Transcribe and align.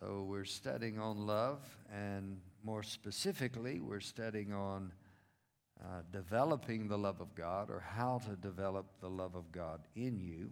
So 0.00 0.26
we're 0.28 0.44
studying 0.44 0.98
on 0.98 1.26
love, 1.26 1.60
and 1.90 2.38
more 2.62 2.82
specifically, 2.82 3.80
we're 3.80 4.00
studying 4.00 4.52
on 4.52 4.92
uh, 5.82 6.02
developing 6.12 6.86
the 6.86 6.98
love 6.98 7.22
of 7.22 7.34
God 7.34 7.70
or 7.70 7.80
how 7.80 8.20
to 8.28 8.36
develop 8.36 8.86
the 9.00 9.08
love 9.08 9.34
of 9.34 9.50
God 9.52 9.80
in 9.94 10.20
you. 10.20 10.50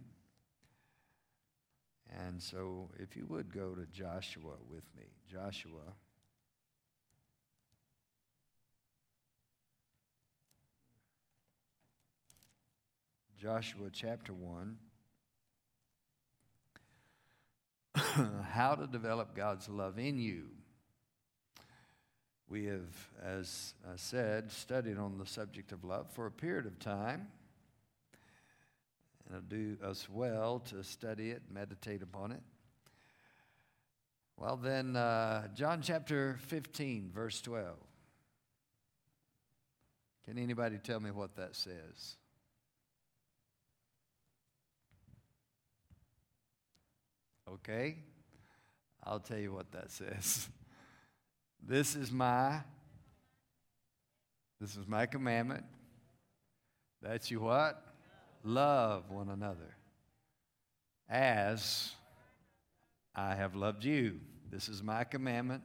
And 2.09 2.41
so, 2.41 2.89
if 2.97 3.15
you 3.15 3.27
would 3.27 3.53
go 3.53 3.75
to 3.75 3.85
Joshua 3.87 4.53
with 4.67 4.83
me, 4.97 5.03
Joshua. 5.31 5.93
Joshua 13.37 13.89
chapter 13.91 14.33
1. 14.33 14.75
how 18.51 18.75
to 18.75 18.87
develop 18.87 19.35
God's 19.35 19.69
love 19.69 19.97
in 19.97 20.17
you. 20.17 20.43
We 22.47 22.65
have, 22.65 23.09
as 23.23 23.73
I 23.85 23.95
said, 23.95 24.51
studied 24.51 24.97
on 24.97 25.17
the 25.17 25.25
subject 25.25 25.71
of 25.71 25.83
love 25.83 26.07
for 26.11 26.25
a 26.25 26.31
period 26.31 26.65
of 26.65 26.77
time. 26.77 27.27
And 29.27 29.37
it'll 29.37 29.49
do 29.49 29.77
us 29.83 30.07
well 30.09 30.59
to 30.69 30.83
study 30.83 31.31
it, 31.31 31.43
meditate 31.51 32.03
upon 32.03 32.31
it. 32.31 32.41
Well, 34.37 34.57
then, 34.57 34.95
uh, 34.95 35.47
John 35.55 35.81
chapter 35.81 36.37
15, 36.47 37.11
verse 37.13 37.41
12. 37.41 37.77
Can 40.25 40.37
anybody 40.37 40.77
tell 40.77 40.99
me 40.99 41.11
what 41.11 41.35
that 41.37 41.55
says? 41.55 42.17
Okay? 47.51 47.97
I'll 49.03 49.19
tell 49.19 49.37
you 49.37 49.53
what 49.53 49.71
that 49.71 49.91
says. 49.91 50.47
This 51.61 51.95
is 51.95 52.11
my 52.11 52.61
this 54.59 54.77
is 54.77 54.87
my 54.87 55.05
commandment. 55.05 55.65
That 57.01 57.29
you 57.29 57.41
what? 57.41 57.83
Love 58.43 59.09
one 59.09 59.29
another. 59.29 59.75
As 61.09 61.91
I 63.13 63.35
have 63.35 63.55
loved 63.55 63.83
you. 63.83 64.19
This 64.49 64.69
is 64.69 64.81
my 64.81 65.03
commandment 65.03 65.63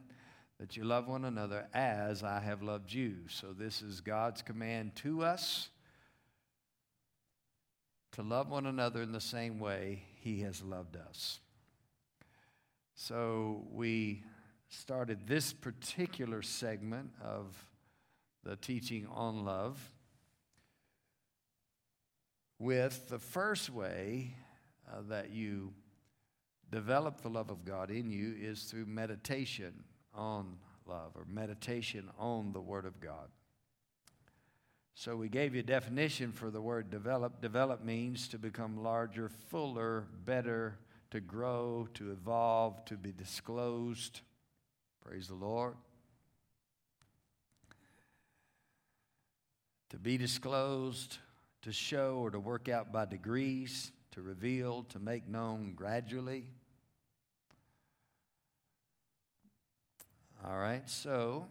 that 0.59 0.77
you 0.77 0.83
love 0.83 1.07
one 1.07 1.25
another 1.25 1.67
as 1.73 2.23
I 2.23 2.39
have 2.39 2.61
loved 2.61 2.93
you. 2.93 3.15
So 3.27 3.47
this 3.51 3.81
is 3.81 4.01
God's 4.01 4.41
command 4.41 4.95
to 4.97 5.23
us 5.23 5.69
to 8.11 8.21
love 8.21 8.49
one 8.49 8.65
another 8.65 9.01
in 9.01 9.11
the 9.11 9.21
same 9.21 9.59
way 9.59 10.03
he 10.19 10.41
has 10.41 10.61
loved 10.61 10.97
us. 10.97 11.39
So 12.95 13.65
we 13.71 14.23
started 14.69 15.27
this 15.27 15.53
particular 15.53 16.41
segment 16.41 17.11
of 17.23 17.65
the 18.43 18.55
teaching 18.55 19.07
on 19.11 19.45
love 19.45 19.79
with 22.59 23.09
the 23.09 23.19
first 23.19 23.69
way 23.69 24.35
uh, 24.91 25.01
that 25.09 25.31
you 25.31 25.73
develop 26.71 27.21
the 27.21 27.29
love 27.29 27.49
of 27.49 27.65
God 27.65 27.91
in 27.91 28.09
you 28.09 28.35
is 28.39 28.63
through 28.63 28.85
meditation 28.85 29.73
on 30.13 30.57
love 30.85 31.11
or 31.15 31.25
meditation 31.25 32.09
on 32.17 32.53
the 32.53 32.61
Word 32.61 32.85
of 32.85 32.99
God. 32.99 33.29
So 34.93 35.15
we 35.15 35.29
gave 35.29 35.55
you 35.55 35.61
a 35.61 35.63
definition 35.63 36.31
for 36.31 36.51
the 36.51 36.61
word 36.61 36.91
develop. 36.91 37.41
Develop 37.41 37.83
means 37.83 38.27
to 38.27 38.37
become 38.37 38.83
larger, 38.83 39.29
fuller, 39.29 40.05
better, 40.25 40.77
to 41.11 41.19
grow, 41.19 41.87
to 41.93 42.11
evolve, 42.11 42.83
to 42.85 42.95
be 42.95 43.11
disclosed. 43.11 44.21
Praise 45.05 45.27
the 45.27 45.35
Lord. 45.35 45.75
To 49.89 49.97
be 49.97 50.17
disclosed, 50.17 51.17
to 51.63 51.73
show, 51.73 52.15
or 52.15 52.31
to 52.31 52.39
work 52.39 52.69
out 52.69 52.93
by 52.93 53.05
degrees, 53.05 53.91
to 54.11 54.21
reveal, 54.21 54.83
to 54.83 54.99
make 54.99 55.27
known 55.27 55.73
gradually. 55.75 56.45
All 60.45 60.57
right, 60.57 60.89
so 60.89 61.45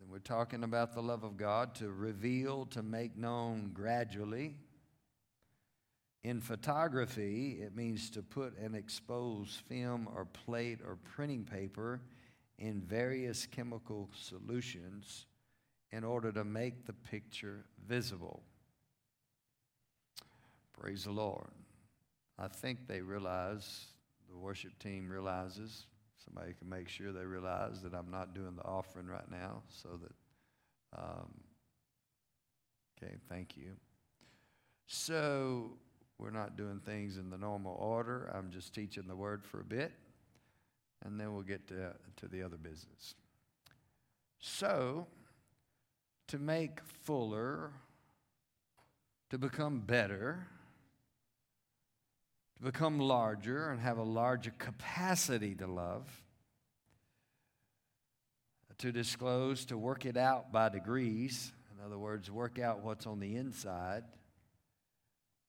then 0.00 0.08
we're 0.10 0.18
talking 0.18 0.64
about 0.64 0.94
the 0.94 1.02
love 1.02 1.22
of 1.22 1.36
God 1.36 1.74
to 1.76 1.90
reveal, 1.90 2.66
to 2.66 2.82
make 2.82 3.16
known 3.16 3.72
gradually. 3.74 4.56
In 6.24 6.40
photography, 6.40 7.58
it 7.60 7.74
means 7.74 8.08
to 8.10 8.22
put 8.22 8.56
an 8.56 8.74
exposed 8.74 9.56
film 9.68 10.08
or 10.14 10.24
plate 10.24 10.78
or 10.86 10.96
printing 10.96 11.44
paper 11.44 12.00
in 12.58 12.80
various 12.80 13.44
chemical 13.46 14.08
solutions 14.14 15.26
in 15.90 16.04
order 16.04 16.30
to 16.30 16.44
make 16.44 16.86
the 16.86 16.92
picture 16.92 17.64
visible. 17.88 18.42
Praise 20.80 21.04
the 21.04 21.10
Lord. 21.10 21.50
I 22.38 22.48
think 22.48 22.86
they 22.86 23.00
realize, 23.00 23.86
the 24.30 24.36
worship 24.36 24.78
team 24.78 25.08
realizes, 25.08 25.86
somebody 26.24 26.54
can 26.54 26.68
make 26.68 26.88
sure 26.88 27.12
they 27.12 27.24
realize 27.24 27.82
that 27.82 27.94
I'm 27.94 28.10
not 28.10 28.32
doing 28.32 28.54
the 28.56 28.64
offering 28.64 29.06
right 29.06 29.30
now 29.30 29.62
so 29.68 30.00
that, 30.00 31.00
um, 31.00 31.30
okay, 32.96 33.16
thank 33.28 33.56
you. 33.56 33.72
So, 34.86 35.72
we're 36.22 36.30
not 36.30 36.56
doing 36.56 36.80
things 36.86 37.16
in 37.16 37.30
the 37.30 37.36
normal 37.36 37.76
order. 37.80 38.30
I'm 38.32 38.52
just 38.52 38.72
teaching 38.72 39.08
the 39.08 39.16
word 39.16 39.44
for 39.44 39.60
a 39.60 39.64
bit, 39.64 39.90
and 41.04 41.18
then 41.18 41.32
we'll 41.34 41.42
get 41.42 41.66
to, 41.68 41.94
to 42.18 42.28
the 42.28 42.44
other 42.44 42.56
business. 42.56 43.16
So, 44.38 45.08
to 46.28 46.38
make 46.38 46.78
fuller, 47.02 47.72
to 49.30 49.38
become 49.38 49.80
better, 49.80 50.46
to 52.58 52.62
become 52.62 53.00
larger 53.00 53.70
and 53.70 53.80
have 53.80 53.98
a 53.98 54.04
larger 54.04 54.52
capacity 54.58 55.56
to 55.56 55.66
love, 55.66 56.08
to 58.78 58.92
disclose, 58.92 59.64
to 59.64 59.76
work 59.76 60.06
it 60.06 60.16
out 60.16 60.52
by 60.52 60.68
degrees. 60.68 61.52
In 61.76 61.84
other 61.84 61.98
words, 61.98 62.30
work 62.30 62.60
out 62.60 62.84
what's 62.84 63.08
on 63.08 63.18
the 63.18 63.34
inside 63.34 64.04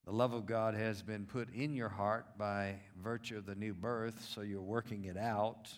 the 0.06 0.12
love 0.12 0.34
of 0.34 0.46
God 0.46 0.76
has 0.76 1.02
been 1.02 1.26
put 1.26 1.54
in 1.54 1.74
your 1.74 1.90
heart 1.90 2.38
by 2.38 2.76
virtue 3.02 3.38
of 3.38 3.46
the 3.46 3.56
new 3.56 3.74
birth, 3.74 4.28
so 4.34 4.42
you're 4.42 4.62
working 4.62 5.06
it 5.06 5.18
out 5.18 5.70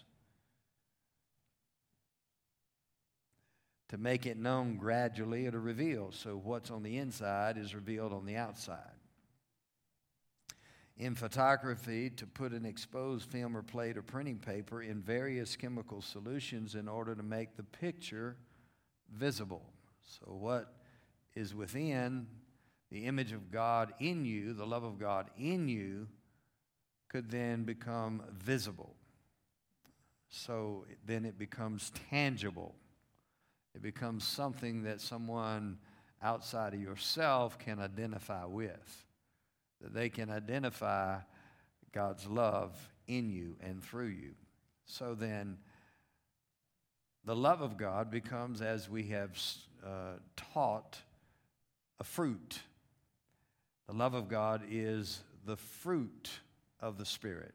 to 3.90 3.98
make 3.98 4.26
it 4.26 4.38
known 4.38 4.78
gradually 4.78 5.50
to 5.50 5.60
reveal. 5.60 6.12
So 6.12 6.42
what's 6.44 6.72
on 6.72 6.82
the 6.82 6.98
inside 6.98 7.58
is 7.58 7.76
revealed 7.76 8.14
on 8.14 8.26
the 8.26 8.36
outside. 8.36 8.80
In 10.98 11.14
photography, 11.14 12.10
to 12.12 12.26
put 12.26 12.54
an 12.54 12.66
exposed 12.66 13.30
film 13.30 13.56
or 13.56 13.62
plate 13.62 13.98
or 13.98 14.02
printing 14.02 14.40
paper 14.40 14.82
in 14.82 15.02
various 15.02 15.56
chemical 15.56 16.02
solutions 16.02 16.74
in 16.74 16.88
order 16.88 17.14
to 17.14 17.22
make 17.22 17.58
the 17.58 17.64
picture 17.64 18.38
visible. 19.14 19.70
So, 20.02 20.32
what 20.32 20.74
is 21.36 21.54
within 21.54 22.28
the 22.92 23.06
image 23.06 23.32
of 23.32 23.52
God 23.52 23.94
in 24.00 24.26
you, 24.26 24.54
the 24.54 24.66
love 24.66 24.84
of 24.84 25.00
God 25.00 25.30
in 25.38 25.68
you, 25.68 26.08
could 27.10 27.30
then 27.32 27.64
become 27.64 28.22
visible. 28.38 28.96
So 30.30 30.86
then 31.06 31.26
it 31.26 31.38
becomes 31.38 31.92
tangible. 32.10 32.76
It 33.74 33.82
becomes 33.82 34.24
something 34.24 34.84
that 34.84 35.02
someone 35.02 35.78
outside 36.22 36.74
of 36.74 36.82
yourself 36.82 37.58
can 37.60 37.80
identify 37.80 38.46
with. 38.46 39.06
That 39.82 39.94
they 39.94 40.10
can 40.10 40.30
identify 40.30 41.20
God's 41.94 42.28
love 42.28 42.76
in 43.08 43.30
you 43.30 43.56
and 43.62 43.84
through 43.84 44.08
you. 44.08 44.32
So 44.86 45.16
then, 45.16 45.58
the 47.24 47.36
love 47.36 47.62
of 47.62 47.78
God 47.78 48.12
becomes, 48.12 48.62
as 48.62 48.90
we 48.90 49.08
have 49.08 49.38
uh, 49.86 50.20
taught, 50.54 50.98
a 52.00 52.04
fruit 52.04 52.60
the 53.88 53.94
love 53.94 54.14
of 54.14 54.28
God 54.28 54.64
is 54.70 55.22
the 55.46 55.58
fruit 55.58 56.30
of 56.80 56.98
the 56.98 57.06
Spirit. 57.06 57.54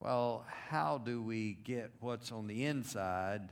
Well, 0.00 0.44
how 0.68 0.98
do 0.98 1.22
we 1.22 1.54
get 1.64 1.92
what's 2.00 2.32
on 2.32 2.46
the 2.46 2.64
inside 2.64 3.50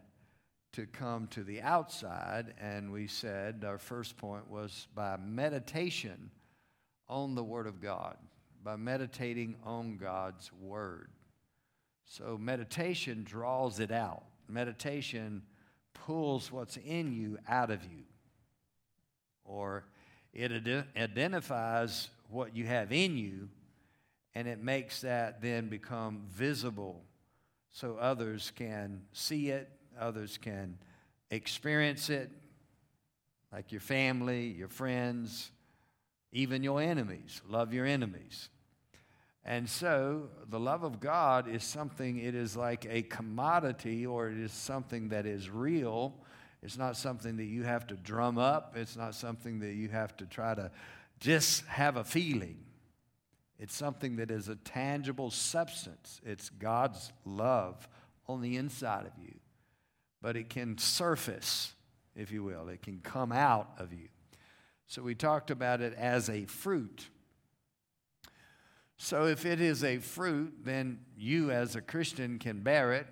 to 0.72 0.86
come 0.86 1.26
to 1.28 1.42
the 1.44 1.62
outside? 1.62 2.54
And 2.60 2.92
we 2.92 3.06
said 3.06 3.64
our 3.66 3.78
first 3.78 4.16
point 4.16 4.50
was 4.50 4.88
by 4.94 5.16
meditation 5.16 6.30
on 7.08 7.34
the 7.34 7.44
Word 7.44 7.66
of 7.66 7.80
God, 7.80 8.16
by 8.64 8.76
meditating 8.76 9.56
on 9.64 9.96
God's 9.96 10.50
Word. 10.52 11.08
So 12.04 12.36
meditation 12.36 13.22
draws 13.24 13.78
it 13.78 13.92
out. 13.92 14.24
Meditation 14.48 15.42
pulls 15.94 16.50
what's 16.50 16.76
in 16.76 17.12
you 17.12 17.38
out 17.48 17.70
of 17.70 17.84
you. 17.84 18.02
Or 19.44 19.84
it 20.32 20.52
ad- 20.52 20.86
identifies 20.96 22.08
what 22.28 22.56
you 22.56 22.66
have 22.66 22.92
in 22.92 23.16
you, 23.16 23.48
and 24.34 24.46
it 24.46 24.62
makes 24.62 25.00
that 25.00 25.42
then 25.42 25.68
become 25.68 26.22
visible 26.30 27.02
so 27.70 27.96
others 27.96 28.52
can 28.54 29.02
see 29.12 29.50
it, 29.50 29.70
others 29.98 30.38
can 30.38 30.76
experience 31.30 32.10
it, 32.10 32.30
like 33.52 33.72
your 33.72 33.80
family, 33.80 34.46
your 34.46 34.68
friends, 34.68 35.50
even 36.32 36.62
your 36.62 36.80
enemies. 36.80 37.42
Love 37.48 37.72
your 37.72 37.86
enemies. 37.86 38.48
And 39.44 39.68
so 39.68 40.28
the 40.48 40.60
love 40.60 40.82
of 40.82 41.00
God 41.00 41.48
is 41.48 41.64
something, 41.64 42.18
it 42.18 42.34
is 42.34 42.56
like 42.56 42.86
a 42.88 43.02
commodity 43.02 44.06
or 44.06 44.28
it 44.28 44.38
is 44.38 44.52
something 44.52 45.08
that 45.08 45.26
is 45.26 45.48
real. 45.48 46.14
It's 46.62 46.76
not 46.76 46.96
something 46.96 47.36
that 47.36 47.44
you 47.44 47.62
have 47.62 47.86
to 47.86 47.94
drum 47.94 48.38
up, 48.38 48.76
it's 48.76 48.96
not 48.96 49.14
something 49.14 49.60
that 49.60 49.74
you 49.74 49.88
have 49.88 50.16
to 50.18 50.26
try 50.26 50.54
to 50.54 50.70
just 51.18 51.64
have 51.66 51.96
a 51.96 52.04
feeling. 52.04 52.58
It's 53.58 53.74
something 53.74 54.16
that 54.16 54.30
is 54.30 54.48
a 54.48 54.56
tangible 54.56 55.30
substance. 55.30 56.20
It's 56.24 56.48
God's 56.48 57.12
love 57.26 57.86
on 58.26 58.40
the 58.40 58.56
inside 58.56 59.04
of 59.04 59.12
you. 59.22 59.34
But 60.22 60.36
it 60.36 60.48
can 60.48 60.78
surface, 60.78 61.74
if 62.16 62.30
you 62.30 62.42
will, 62.42 62.68
it 62.68 62.82
can 62.82 63.00
come 63.02 63.32
out 63.32 63.70
of 63.78 63.92
you. 63.92 64.08
So 64.86 65.02
we 65.02 65.14
talked 65.14 65.50
about 65.50 65.82
it 65.82 65.94
as 65.94 66.30
a 66.30 66.46
fruit. 66.46 67.08
So 68.96 69.26
if 69.26 69.44
it 69.44 69.60
is 69.60 69.84
a 69.84 69.98
fruit, 69.98 70.54
then 70.64 71.00
you 71.16 71.50
as 71.50 71.76
a 71.76 71.80
Christian 71.80 72.38
can 72.38 72.60
bear 72.60 72.94
it 72.94 73.06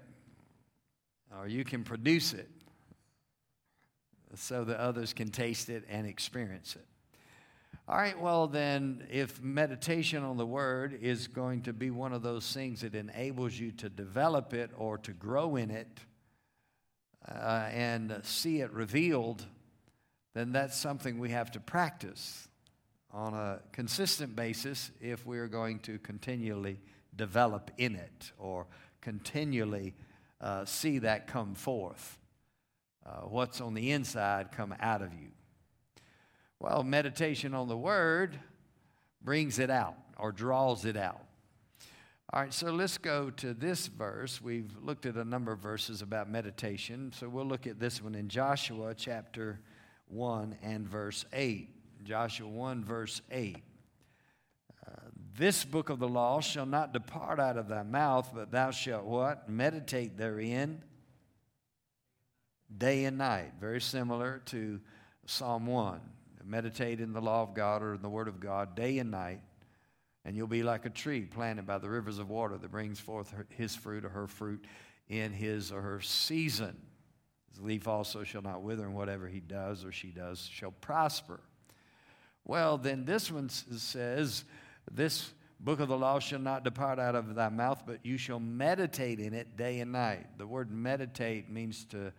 or 1.39 1.47
you 1.47 1.65
can 1.65 1.85
produce 1.85 2.33
it 2.33 2.49
so 4.35 4.65
that 4.65 4.79
others 4.79 5.13
can 5.13 5.31
taste 5.31 5.69
it 5.69 5.85
and 5.89 6.07
experience 6.07 6.77
it. 6.77 6.85
All 7.89 7.97
right, 7.97 8.21
well, 8.21 8.47
then, 8.47 9.07
if 9.11 9.43
meditation 9.43 10.23
on 10.23 10.37
the 10.37 10.45
Word 10.45 10.99
is 11.01 11.27
going 11.27 11.63
to 11.63 11.73
be 11.73 11.91
one 11.91 12.13
of 12.13 12.23
those 12.23 12.53
things 12.53 12.83
that 12.83 12.95
enables 12.95 13.59
you 13.59 13.73
to 13.73 13.89
develop 13.89 14.53
it 14.53 14.71
or 14.77 14.99
to 14.99 15.13
grow 15.13 15.57
in 15.57 15.71
it 15.71 16.01
uh, 17.27 17.69
and 17.73 18.21
see 18.25 18.61
it 18.61 18.71
revealed, 18.73 19.47
then 20.35 20.53
that's 20.53 20.77
something 20.77 21.19
we 21.19 21.31
have 21.31 21.51
to 21.53 21.61
practice 21.61 22.49
on 23.11 23.33
a 23.33 23.61
consistent 23.73 24.37
basis 24.37 24.91
if 25.01 25.25
we're 25.25 25.49
going 25.49 25.79
to 25.79 25.99
continually 26.01 26.79
develop 27.17 27.71
in 27.79 27.97
it 27.97 28.33
or 28.39 28.67
continually 29.01 29.95
uh, 30.41 30.65
see 30.65 30.99
that 30.99 31.27
come 31.27 31.55
forth. 31.55 32.19
Uh, 33.09 33.21
what's 33.23 33.61
on 33.61 33.73
the 33.73 33.93
inside 33.93 34.53
come 34.53 34.75
out 34.81 35.01
of 35.01 35.15
you. 35.15 35.29
Well, 36.61 36.83
meditation 36.83 37.55
on 37.55 37.69
the 37.69 37.77
Word 37.77 38.39
brings 39.23 39.59
it 39.59 39.71
out 39.71 39.97
or 40.19 40.31
draws 40.31 40.85
it 40.85 40.97
out. 40.97 41.23
All 42.31 42.43
right, 42.43 42.53
so 42.53 42.71
let's 42.71 42.99
go 42.99 43.31
to 43.31 43.55
this 43.55 43.87
verse. 43.87 44.43
We've 44.43 44.71
looked 44.83 45.07
at 45.07 45.15
a 45.15 45.25
number 45.25 45.53
of 45.53 45.61
verses 45.61 46.03
about 46.03 46.29
meditation, 46.29 47.13
so 47.17 47.29
we'll 47.29 47.47
look 47.47 47.67
at 47.67 47.81
this 47.81 48.03
one 48.03 48.15
in 48.15 48.29
Joshua 48.29 48.95
chapter 48.95 49.61
1 50.09 50.59
and 50.63 50.87
verse 50.87 51.25
8. 51.33 52.05
Joshua 52.05 52.49
1, 52.49 52.85
verse 52.85 53.23
8. 53.31 53.57
Uh, 54.87 54.91
this 55.39 55.65
book 55.65 55.89
of 55.89 55.99
the 55.99 56.09
law 56.09 56.41
shall 56.41 56.67
not 56.67 56.93
depart 56.93 57.41
out 57.41 57.57
of 57.57 57.69
thy 57.69 57.83
mouth, 57.83 58.31
but 58.35 58.51
thou 58.51 58.71
shalt 58.71 59.05
what? 59.05 59.49
Meditate 59.49 60.19
therein 60.19 60.83
day 62.77 63.05
and 63.05 63.19
night. 63.19 63.53
Very 63.61 63.81
similar 63.81 64.43
to 64.47 64.81
Psalm 65.27 65.67
1. 65.67 66.01
Meditate 66.45 67.01
in 67.01 67.13
the 67.13 67.21
law 67.21 67.43
of 67.43 67.53
God 67.53 67.83
or 67.83 67.95
in 67.95 68.01
the 68.01 68.09
word 68.09 68.27
of 68.27 68.41
God 68.41 68.75
day 68.75 68.99
and 68.99 69.11
night, 69.11 69.43
and 70.25 70.35
you'll 70.35 70.47
be 70.47 70.63
like 70.63 70.87
a 70.87 70.91
tree 70.91 71.21
planted 71.21 71.67
by 71.67 71.77
the 71.77 71.91
rivers 71.91 72.19
of 72.19 72.31
water 72.31 72.57
that 72.57 72.71
brings 72.71 72.99
forth 72.99 73.35
his 73.51 73.77
fruit 73.77 74.03
or 74.03 74.09
her 74.09 74.27
fruit 74.27 74.65
in 75.09 75.35
his 75.35 75.71
or 75.71 75.83
her 75.83 76.01
season. 76.01 76.75
His 77.51 77.61
leaf 77.61 77.87
also 77.87 78.25
shall 78.25 78.41
not 78.41 78.63
wither, 78.63 78.87
and 78.87 78.95
whatever 78.95 79.29
he 79.29 79.41
does 79.41 79.85
or 79.85 79.93
she 79.93 80.09
does 80.09 80.49
shall 80.51 80.71
prosper. 80.71 81.41
Well, 82.47 82.79
then 82.79 83.05
this 83.05 83.31
one 83.31 83.51
says, 83.51 84.45
This 84.91 85.35
book 85.61 85.81
of 85.81 85.89
the 85.89 85.99
law 85.99 86.19
shall 86.19 86.39
not 86.39 86.65
depart 86.65 86.99
out 86.99 87.15
of 87.15 87.35
thy 87.35 87.51
mouth, 87.51 87.83
but 87.87 88.07
you 88.07 88.17
shall 88.17 88.41
meditate 88.41 89.21
in 89.21 89.35
it 89.35 89.59
day 89.59 89.81
and 89.81 89.93
night. 89.93 90.39
The 90.39 90.47
word 90.47 90.71
meditate 90.71 91.51
means 91.51 91.85
to 91.87 92.13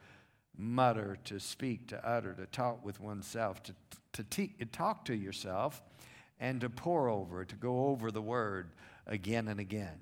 mutter, 0.59 1.17
to 1.23 1.39
speak, 1.39 1.87
to 1.87 2.07
utter, 2.07 2.33
to 2.33 2.45
talk 2.47 2.83
with 2.85 2.99
oneself, 2.99 3.63
to, 3.63 3.73
to 4.13 4.23
te- 4.23 4.53
talk 4.71 5.05
to 5.05 5.15
yourself, 5.15 5.81
and 6.39 6.61
to 6.61 6.69
pore 6.69 7.09
over, 7.09 7.45
to 7.45 7.55
go 7.55 7.87
over 7.87 8.11
the 8.11 8.21
word 8.21 8.71
again 9.07 9.47
and 9.47 9.59
again. 9.59 9.97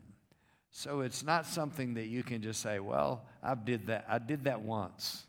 So 0.71 1.01
it's 1.01 1.23
not 1.23 1.45
something 1.45 1.95
that 1.95 2.07
you 2.07 2.23
can 2.23 2.41
just 2.41 2.61
say, 2.61 2.79
well, 2.79 3.25
I 3.41 3.55
did 3.55 3.87
that. 3.87 4.05
I 4.07 4.19
did 4.19 4.43
that 4.43 4.61
once. 4.61 5.25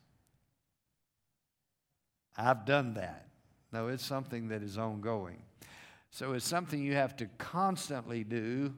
I've 2.36 2.66
done 2.66 2.94
that. 2.94 3.26
No, 3.72 3.88
it's 3.88 4.04
something 4.04 4.48
that 4.48 4.62
is 4.62 4.78
ongoing. 4.78 5.42
So 6.10 6.32
it's 6.32 6.46
something 6.46 6.82
you 6.82 6.94
have 6.94 7.16
to 7.16 7.26
constantly 7.38 8.24
do 8.24 8.74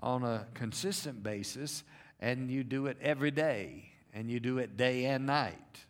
on 0.00 0.22
a 0.22 0.46
consistent 0.54 1.22
basis, 1.22 1.82
and 2.20 2.50
you 2.50 2.64
do 2.64 2.86
it 2.86 2.98
every 3.00 3.30
day, 3.30 3.90
and 4.12 4.30
you 4.30 4.40
do 4.40 4.58
it 4.58 4.76
day 4.76 5.06
and 5.06 5.26
night. 5.26 5.84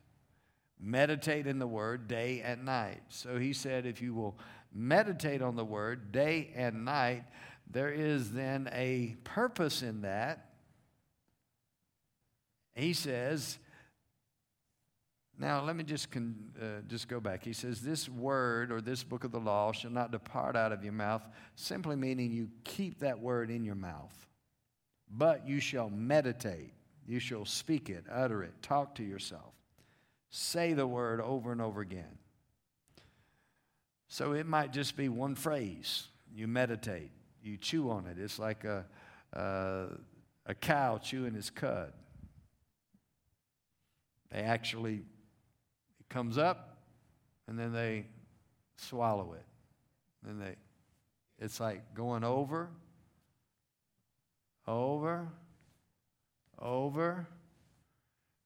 Meditate 0.80 1.46
in 1.46 1.58
the 1.58 1.66
Word 1.66 2.08
day 2.08 2.42
and 2.44 2.64
night. 2.64 3.00
So 3.08 3.38
he 3.38 3.52
said, 3.52 3.86
if 3.86 4.02
you 4.02 4.14
will 4.14 4.38
meditate 4.72 5.42
on 5.42 5.56
the 5.56 5.64
Word 5.64 6.12
day 6.12 6.50
and 6.54 6.84
night, 6.84 7.24
there 7.70 7.90
is 7.90 8.32
then 8.32 8.68
a 8.72 9.16
purpose 9.24 9.82
in 9.82 10.02
that. 10.02 10.50
He 12.74 12.92
says, 12.92 13.58
now, 15.36 15.64
let 15.64 15.74
me 15.74 15.82
just, 15.82 16.12
con, 16.12 16.36
uh, 16.60 16.82
just 16.86 17.08
go 17.08 17.18
back. 17.18 17.44
He 17.44 17.52
says, 17.52 17.80
This 17.80 18.08
word 18.08 18.70
or 18.70 18.80
this 18.80 19.02
book 19.02 19.24
of 19.24 19.32
the 19.32 19.40
law 19.40 19.72
shall 19.72 19.90
not 19.90 20.12
depart 20.12 20.54
out 20.54 20.70
of 20.70 20.84
your 20.84 20.92
mouth, 20.92 21.26
simply 21.56 21.96
meaning 21.96 22.30
you 22.30 22.50
keep 22.62 23.00
that 23.00 23.18
word 23.18 23.50
in 23.50 23.64
your 23.64 23.74
mouth. 23.74 24.14
But 25.10 25.46
you 25.46 25.58
shall 25.58 25.90
meditate, 25.90 26.72
you 27.06 27.18
shall 27.18 27.44
speak 27.44 27.90
it, 27.90 28.04
utter 28.10 28.44
it, 28.44 28.54
talk 28.62 28.94
to 28.96 29.02
yourself, 29.02 29.54
say 30.34 30.72
the 30.72 30.86
word 30.86 31.20
over 31.20 31.52
and 31.52 31.60
over 31.60 31.80
again. 31.80 32.18
So 34.08 34.32
it 34.32 34.46
might 34.46 34.72
just 34.72 34.96
be 34.96 35.08
one 35.08 35.36
phrase. 35.36 36.08
You 36.34 36.48
meditate, 36.48 37.12
you 37.40 37.56
chew 37.56 37.88
on 37.90 38.06
it. 38.06 38.18
It's 38.18 38.40
like 38.40 38.64
a, 38.64 38.84
a, 39.32 39.86
a 40.46 40.54
cow 40.54 40.98
chewing 40.98 41.36
its 41.36 41.50
cud. 41.50 41.92
They 44.32 44.40
actually 44.40 45.02
it 46.00 46.08
comes 46.08 46.36
up 46.36 46.78
and 47.46 47.56
then 47.56 47.72
they 47.72 48.06
swallow 48.76 49.34
it. 49.34 49.46
Then 50.24 50.40
they, 50.40 50.56
it's 51.38 51.60
like 51.60 51.94
going 51.94 52.24
over, 52.24 52.70
over, 54.66 55.28
over. 56.58 57.28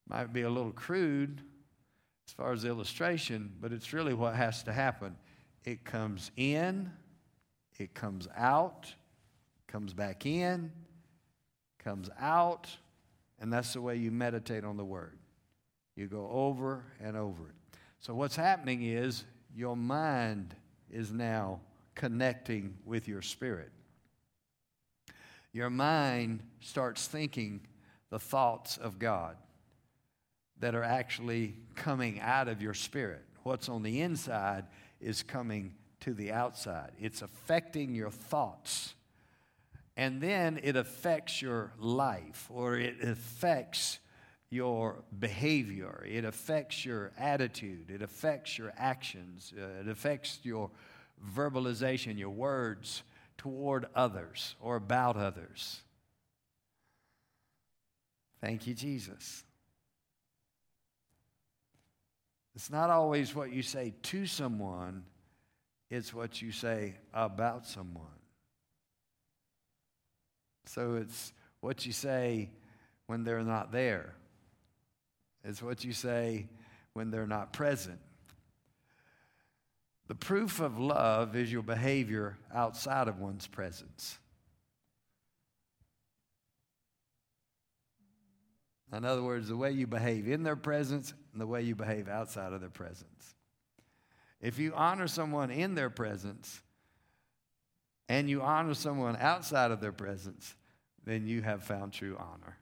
Might 0.07 0.31
be 0.31 0.43
a 0.43 0.49
little 0.49 0.71
crude 0.71 1.41
as 2.29 2.33
far 2.33 2.51
as 2.51 2.63
illustration, 2.63 3.51
but 3.59 3.73
it's 3.73 3.91
really 3.91 4.13
what 4.13 4.35
has 4.35 4.61
to 4.61 4.71
happen. 4.71 5.15
It 5.65 5.83
comes 5.83 6.29
in, 6.37 6.91
it 7.79 7.95
comes 7.95 8.27
out, 8.37 8.93
comes 9.65 9.95
back 9.95 10.27
in, 10.27 10.71
comes 11.83 12.07
out, 12.19 12.69
and 13.39 13.51
that's 13.51 13.73
the 13.73 13.81
way 13.81 13.95
you 13.95 14.11
meditate 14.11 14.63
on 14.63 14.77
the 14.77 14.85
Word. 14.85 15.17
You 15.95 16.05
go 16.05 16.29
over 16.29 16.83
and 17.01 17.17
over 17.17 17.47
it. 17.47 17.55
So, 17.99 18.13
what's 18.13 18.35
happening 18.35 18.83
is 18.83 19.25
your 19.55 19.75
mind 19.75 20.53
is 20.91 21.11
now 21.11 21.61
connecting 21.95 22.77
with 22.85 23.07
your 23.07 23.23
spirit. 23.23 23.71
Your 25.51 25.71
mind 25.71 26.43
starts 26.59 27.07
thinking 27.07 27.61
the 28.11 28.19
thoughts 28.19 28.77
of 28.77 28.99
God 28.99 29.35
that 30.59 30.75
are 30.75 30.83
actually 30.83 31.55
coming 31.75 32.19
out 32.19 32.47
of 32.47 32.61
your 32.61 32.73
spirit. 32.73 33.23
What's 33.43 33.69
on 33.69 33.83
the 33.83 34.01
inside 34.01 34.65
is 34.99 35.23
coming 35.23 35.73
to 36.01 36.13
the 36.13 36.31
outside, 36.31 36.91
it's 36.99 37.21
affecting 37.21 37.93
your 37.93 38.11
thoughts. 38.11 38.93
And 39.97 40.21
then 40.21 40.61
it 40.63 40.77
affects 40.77 41.41
your 41.41 41.73
life 41.77 42.47
or 42.49 42.77
it 42.77 43.03
affects 43.03 43.99
your 44.49 45.03
behavior, 45.19 46.05
it 46.09 46.23
affects 46.23 46.85
your 46.85 47.11
attitude, 47.17 47.89
it 47.89 48.01
affects 48.01 48.57
your 48.57 48.71
actions, 48.77 49.53
uh, 49.57 49.81
it 49.81 49.89
affects 49.89 50.39
your 50.43 50.71
verbalization, 51.35 52.17
your 52.17 52.29
words 52.29 53.03
toward 53.37 53.87
others 53.93 54.55
or 54.61 54.77
about 54.77 55.17
others. 55.17 55.81
Thank 58.41 58.67
you, 58.67 58.73
Jesus. 58.73 59.43
It's 62.59 62.69
not 62.69 62.89
always 62.89 63.33
what 63.33 63.53
you 63.53 63.61
say 63.61 63.93
to 64.03 64.25
someone, 64.25 65.05
it's 65.89 66.13
what 66.13 66.41
you 66.41 66.51
say 66.51 66.95
about 67.13 67.65
someone. 67.65 68.19
So 70.65 70.95
it's 70.95 71.31
what 71.61 71.85
you 71.85 71.93
say 71.93 72.49
when 73.07 73.23
they're 73.23 73.45
not 73.45 73.71
there. 73.71 74.13
It's 75.45 75.61
what 75.61 75.85
you 75.85 75.93
say 75.93 76.49
when 76.91 77.11
they're 77.11 77.25
not 77.25 77.53
present. 77.53 78.01
The 80.09 80.15
proof 80.15 80.59
of 80.59 80.77
love 80.77 81.37
is 81.37 81.49
your 81.49 81.63
behavior 81.63 82.37
outside 82.53 83.07
of 83.07 83.21
one's 83.21 83.47
presence. 83.47 84.17
In 88.91 89.05
other 89.05 89.21
words, 89.21 89.47
the 89.47 89.57
way 89.57 89.71
you 89.71 89.85
behave 89.85 90.27
in 90.27 90.43
their 90.43 90.55
presence 90.55 91.13
and 91.31 91.39
the 91.39 91.47
way 91.47 91.61
you 91.61 91.75
behave 91.75 92.07
outside 92.07 92.53
of 92.53 92.61
their 92.61 92.69
presence. 92.69 93.35
If 94.41 94.57
you 94.57 94.73
honor 94.73 95.07
someone 95.07 95.51
in 95.51 95.75
their 95.75 95.89
presence 95.89 96.61
and 98.07 98.29
you 98.29 98.41
honor 98.41 98.73
someone 98.73 99.15
outside 99.19 99.71
of 99.71 99.79
their 99.81 99.91
presence, 99.91 100.55
then 101.05 101.27
you 101.27 101.41
have 101.41 101.63
found 101.63 101.93
true 101.93 102.17
honor. 102.17 102.57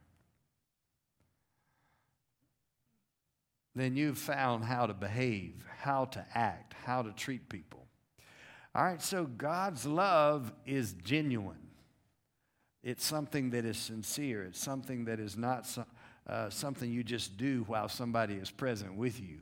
Then 3.75 3.95
you've 3.95 4.17
found 4.17 4.65
how 4.65 4.87
to 4.87 4.93
behave, 4.93 5.63
how 5.77 6.05
to 6.05 6.25
act, 6.33 6.73
how 6.83 7.03
to 7.03 7.11
treat 7.11 7.47
people. 7.47 7.85
All 8.73 8.83
right, 8.83 9.01
so 9.01 9.25
God's 9.25 9.85
love 9.85 10.51
is 10.65 10.93
genuine. 11.03 11.67
It's 12.83 13.05
something 13.05 13.51
that 13.51 13.65
is 13.65 13.77
sincere. 13.77 14.45
It's 14.45 14.59
something 14.59 15.05
that 15.05 15.19
is 15.19 15.37
not 15.37 15.67
so, 15.67 15.85
uh, 16.27 16.49
something 16.49 16.91
you 16.91 17.03
just 17.03 17.37
do 17.37 17.63
while 17.67 17.87
somebody 17.87 18.35
is 18.35 18.51
present 18.51 18.95
with 18.95 19.19
you. 19.19 19.39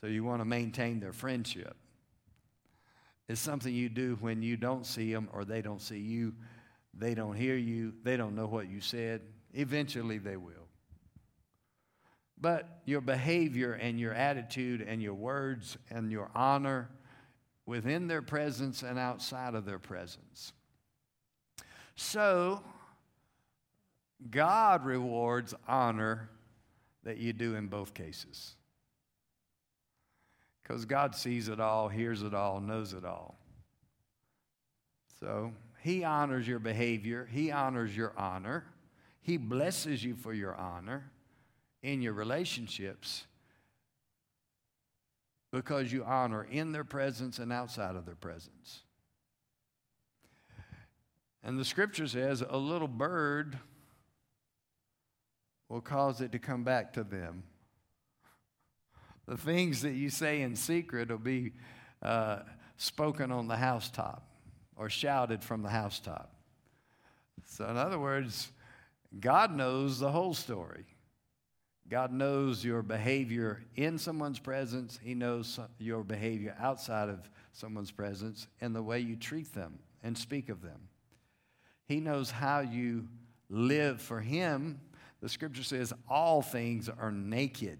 So 0.00 0.06
you 0.06 0.22
want 0.22 0.40
to 0.40 0.44
maintain 0.44 1.00
their 1.00 1.12
friendship. 1.12 1.76
It's 3.28 3.40
something 3.40 3.74
you 3.74 3.88
do 3.88 4.16
when 4.20 4.42
you 4.42 4.56
don't 4.56 4.86
see 4.86 5.12
them 5.12 5.28
or 5.32 5.44
they 5.44 5.60
don't 5.60 5.82
see 5.82 5.98
you. 5.98 6.34
They 6.94 7.14
don't 7.14 7.34
hear 7.34 7.56
you. 7.56 7.94
They 8.02 8.16
don't 8.16 8.34
know 8.34 8.46
what 8.46 8.68
you 8.68 8.80
said. 8.80 9.22
Eventually 9.52 10.18
they 10.18 10.36
will. 10.36 10.52
But 12.40 12.80
your 12.84 13.00
behavior 13.00 13.72
and 13.72 13.98
your 13.98 14.14
attitude 14.14 14.80
and 14.80 15.02
your 15.02 15.14
words 15.14 15.76
and 15.90 16.12
your 16.12 16.30
honor 16.34 16.88
within 17.66 18.06
their 18.06 18.22
presence 18.22 18.82
and 18.82 18.98
outside 18.98 19.54
of 19.54 19.64
their 19.64 19.78
presence. 19.78 20.52
So, 21.96 22.62
God 24.30 24.84
rewards 24.84 25.54
honor 25.66 26.28
that 27.04 27.18
you 27.18 27.32
do 27.32 27.54
in 27.54 27.68
both 27.68 27.94
cases. 27.94 28.54
Because 30.62 30.84
God 30.84 31.14
sees 31.14 31.48
it 31.48 31.60
all, 31.60 31.88
hears 31.88 32.22
it 32.22 32.34
all, 32.34 32.60
knows 32.60 32.92
it 32.92 33.04
all. 33.04 33.38
So 35.20 35.52
He 35.80 36.04
honors 36.04 36.46
your 36.46 36.58
behavior, 36.58 37.28
He 37.30 37.50
honors 37.50 37.96
your 37.96 38.12
honor, 38.16 38.64
He 39.20 39.36
blesses 39.36 40.04
you 40.04 40.14
for 40.14 40.34
your 40.34 40.54
honor 40.54 41.10
in 41.82 42.02
your 42.02 42.12
relationships 42.12 43.24
because 45.50 45.92
you 45.92 46.04
honor 46.04 46.46
in 46.50 46.72
their 46.72 46.84
presence 46.84 47.38
and 47.38 47.52
outside 47.52 47.96
of 47.96 48.04
their 48.04 48.14
presence. 48.14 48.82
And 51.42 51.58
the 51.58 51.64
scripture 51.64 52.06
says 52.06 52.42
a 52.46 52.58
little 52.58 52.88
bird 52.88 53.58
will 55.68 55.80
cause 55.80 56.20
it 56.20 56.32
to 56.32 56.38
come 56.38 56.64
back 56.64 56.92
to 56.94 57.04
them. 57.04 57.42
The 59.26 59.36
things 59.36 59.82
that 59.82 59.92
you 59.92 60.08
say 60.08 60.40
in 60.40 60.56
secret 60.56 61.10
will 61.10 61.18
be 61.18 61.52
uh, 62.02 62.40
spoken 62.76 63.30
on 63.30 63.48
the 63.48 63.56
housetop 63.56 64.26
or 64.76 64.88
shouted 64.88 65.44
from 65.44 65.62
the 65.62 65.68
housetop. 65.68 66.32
So, 67.44 67.66
in 67.68 67.76
other 67.76 67.98
words, 67.98 68.50
God 69.20 69.54
knows 69.54 69.98
the 69.98 70.10
whole 70.10 70.34
story. 70.34 70.86
God 71.88 72.12
knows 72.12 72.64
your 72.64 72.82
behavior 72.82 73.62
in 73.74 73.98
someone's 73.98 74.38
presence, 74.38 74.98
He 75.02 75.14
knows 75.14 75.58
your 75.78 76.04
behavior 76.04 76.54
outside 76.58 77.08
of 77.08 77.28
someone's 77.52 77.90
presence, 77.90 78.46
and 78.60 78.74
the 78.74 78.82
way 78.82 79.00
you 79.00 79.16
treat 79.16 79.54
them 79.54 79.78
and 80.02 80.16
speak 80.16 80.48
of 80.48 80.62
them. 80.62 80.88
He 81.86 82.00
knows 82.00 82.30
how 82.30 82.60
you 82.60 83.08
live 83.48 84.02
for 84.02 84.20
Him. 84.20 84.80
The 85.20 85.28
scripture 85.28 85.62
says, 85.62 85.92
All 86.08 86.42
things 86.42 86.88
are 86.88 87.10
naked 87.10 87.78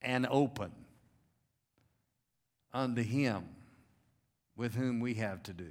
and 0.00 0.26
open 0.30 0.72
unto 2.72 3.02
him 3.02 3.44
with 4.56 4.74
whom 4.74 5.00
we 5.00 5.14
have 5.14 5.42
to 5.44 5.52
do. 5.52 5.70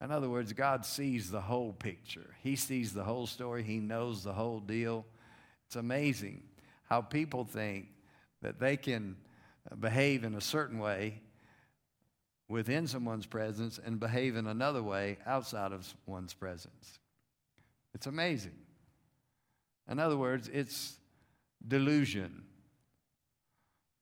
In 0.00 0.10
other 0.10 0.30
words, 0.30 0.52
God 0.52 0.86
sees 0.86 1.30
the 1.30 1.40
whole 1.40 1.72
picture. 1.72 2.34
He 2.42 2.56
sees 2.56 2.92
the 2.92 3.04
whole 3.04 3.26
story. 3.26 3.62
He 3.62 3.78
knows 3.78 4.22
the 4.22 4.32
whole 4.32 4.60
deal. 4.60 5.04
It's 5.66 5.76
amazing 5.76 6.44
how 6.84 7.02
people 7.02 7.44
think 7.44 7.88
that 8.40 8.60
they 8.60 8.76
can 8.76 9.16
behave 9.80 10.24
in 10.24 10.34
a 10.34 10.40
certain 10.40 10.78
way 10.78 11.20
within 12.48 12.86
someone's 12.86 13.26
presence 13.26 13.78
and 13.84 14.00
behave 14.00 14.36
in 14.36 14.46
another 14.46 14.82
way 14.82 15.18
outside 15.26 15.72
of 15.72 15.92
one's 16.06 16.32
presence. 16.32 16.98
It's 17.94 18.06
amazing. 18.06 18.56
In 19.90 19.98
other 19.98 20.16
words, 20.16 20.48
it's 20.48 20.98
delusion. 21.66 22.44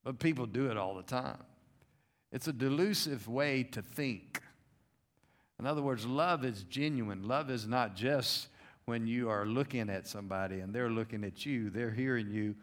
But 0.04 0.18
people 0.18 0.46
do 0.46 0.70
it 0.70 0.76
all 0.76 0.94
the 0.94 1.02
time. 1.02 1.42
It's 2.32 2.48
a 2.48 2.52
delusive 2.52 3.28
way 3.28 3.62
to 3.64 3.82
think. 3.82 4.40
In 5.58 5.66
other 5.66 5.82
words, 5.82 6.04
love 6.04 6.44
is 6.44 6.64
genuine. 6.64 7.26
Love 7.26 7.50
is 7.50 7.66
not 7.66 7.96
just 7.96 8.48
when 8.84 9.06
you 9.06 9.28
are 9.30 9.46
looking 9.46 9.88
at 9.90 10.06
somebody 10.06 10.60
and 10.60 10.72
they're 10.74 10.90
looking 10.90 11.24
at 11.24 11.46
you, 11.46 11.70
they're 11.70 11.90
hearing 11.90 12.30
you 12.30 12.54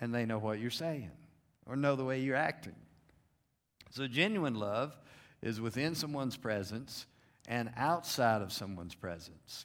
and 0.00 0.14
they 0.14 0.26
know 0.26 0.38
what 0.38 0.58
you're 0.58 0.70
saying 0.70 1.10
or 1.66 1.76
know 1.76 1.96
the 1.96 2.04
way 2.04 2.20
you're 2.20 2.36
acting. 2.36 2.74
So, 3.90 4.06
genuine 4.06 4.54
love 4.54 4.96
is 5.42 5.60
within 5.60 5.94
someone's 5.94 6.36
presence 6.36 7.06
and 7.46 7.70
outside 7.76 8.42
of 8.42 8.52
someone's 8.52 8.94
presence. 8.94 9.64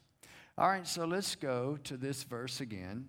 All 0.57 0.67
right, 0.67 0.88
so 0.88 1.05
let's 1.05 1.36
go 1.36 1.77
to 1.83 1.98
this 1.98 2.24
verse 2.24 2.62
again 2.62 3.07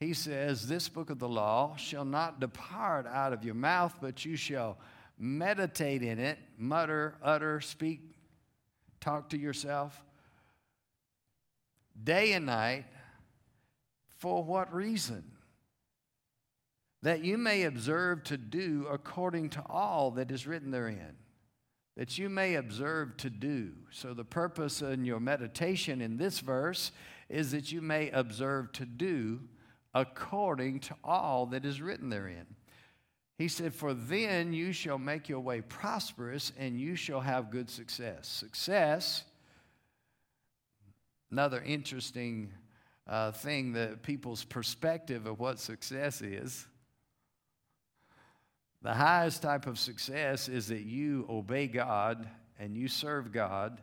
he 0.00 0.14
says, 0.14 0.68
This 0.68 0.88
book 0.88 1.10
of 1.10 1.18
the 1.18 1.28
law 1.28 1.76
shall 1.76 2.04
not 2.04 2.40
depart 2.40 3.06
out 3.06 3.32
of 3.32 3.44
your 3.44 3.54
mouth, 3.54 3.96
but 4.00 4.24
you 4.24 4.36
shall 4.36 4.78
meditate 5.18 6.02
in 6.02 6.20
it, 6.20 6.38
mutter, 6.56 7.16
utter, 7.22 7.60
speak, 7.60 8.00
talk 9.00 9.30
to 9.30 9.38
yourself 9.38 10.04
day 12.02 12.32
and 12.32 12.46
night. 12.46 12.84
For 14.18 14.42
what 14.42 14.72
reason? 14.72 15.24
That 17.02 17.24
you 17.24 17.38
may 17.38 17.64
observe 17.64 18.24
to 18.24 18.36
do 18.36 18.86
according 18.90 19.50
to 19.50 19.62
all 19.66 20.12
that 20.12 20.30
is 20.30 20.46
written 20.46 20.70
therein. 20.70 21.16
That 21.98 22.16
you 22.16 22.30
may 22.30 22.54
observe 22.54 23.16
to 23.18 23.28
do. 23.28 23.72
So, 23.90 24.14
the 24.14 24.24
purpose 24.24 24.82
in 24.82 25.04
your 25.04 25.18
meditation 25.18 26.00
in 26.00 26.16
this 26.16 26.38
verse 26.38 26.92
is 27.28 27.50
that 27.50 27.72
you 27.72 27.82
may 27.82 28.08
observe 28.10 28.70
to 28.74 28.86
do 28.86 29.40
according 29.92 30.78
to 30.78 30.94
all 31.02 31.46
that 31.46 31.64
is 31.64 31.82
written 31.82 32.08
therein. 32.08 32.46
He 33.36 33.48
said, 33.48 33.74
For 33.74 33.94
then 33.94 34.52
you 34.52 34.72
shall 34.72 34.98
make 34.98 35.28
your 35.28 35.40
way 35.40 35.60
prosperous 35.60 36.52
and 36.56 36.80
you 36.80 36.94
shall 36.94 37.20
have 37.20 37.50
good 37.50 37.68
success. 37.68 38.28
Success, 38.28 39.24
another 41.32 41.60
interesting 41.66 42.52
uh, 43.08 43.32
thing 43.32 43.72
that 43.72 44.04
people's 44.04 44.44
perspective 44.44 45.26
of 45.26 45.40
what 45.40 45.58
success 45.58 46.22
is. 46.22 46.64
The 48.82 48.94
highest 48.94 49.42
type 49.42 49.66
of 49.66 49.78
success 49.78 50.48
is 50.48 50.68
that 50.68 50.82
you 50.82 51.26
obey 51.28 51.66
God 51.66 52.28
and 52.58 52.76
you 52.76 52.88
serve 52.88 53.32
God, 53.32 53.80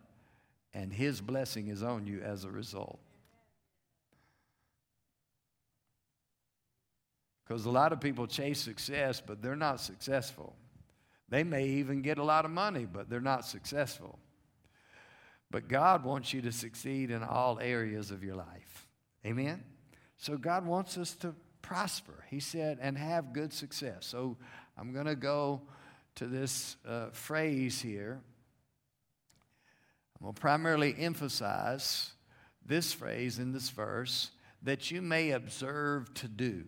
and 0.74 0.92
His 0.92 1.22
blessing 1.22 1.68
is 1.68 1.84
on 1.84 2.08
you 2.08 2.22
as 2.22 2.44
a 2.44 2.50
result. 2.50 3.00
Because 7.46 7.66
a 7.66 7.72
lot 7.72 7.94
of 7.94 8.02
people 8.02 8.26
chase 8.26 8.60
success, 8.60 9.22
but 9.26 9.42
they're 9.42 9.56
not 9.56 9.80
successful. 9.80 10.56
They 11.30 11.44
may 11.44 11.66
even 11.66 12.02
get 12.02 12.18
a 12.18 12.24
lot 12.24 12.46
of 12.46 12.52
money, 12.52 12.86
but 12.92 13.10
they're 13.10 13.20
not 13.20 13.46
successful. 13.46 14.20
But 15.52 15.68
God 15.68 16.04
wants 16.04 16.34
you 16.34 16.42
to 16.42 16.52
succeed 16.52 17.12
in 17.12 17.24
all 17.24 17.60
areas 17.60 18.12
of 18.12 18.24
your 18.24 18.36
life. 18.36 18.88
Amen? 19.26 19.64
So 20.18 20.38
God 20.38 20.66
wants 20.66 20.98
us 20.98 21.14
to 21.18 21.36
prosper. 21.62 22.26
He 22.30 22.40
said, 22.40 22.80
and 22.82 22.98
have 22.98 23.34
good 23.34 23.54
success. 23.54 24.06
So 24.06 24.38
I'm 24.78 24.94
going 24.94 25.06
to 25.06 25.16
go 25.16 25.62
to 26.16 26.28
this 26.28 26.76
uh, 26.88 27.08
phrase 27.12 27.82
here. 27.82 28.22
I'm 30.20 30.26
going 30.26 30.34
to 30.34 30.42
primarily 30.42 30.96
emphasize 30.98 32.12
this 32.66 32.94
phrase 32.94 33.40
in 33.40 33.52
this 33.52 33.70
verse 33.70 34.32
that 34.64 34.92
you 34.92 35.02
may 35.02 35.32
observe 35.32 36.14
to 36.16 36.28
do 36.28 36.66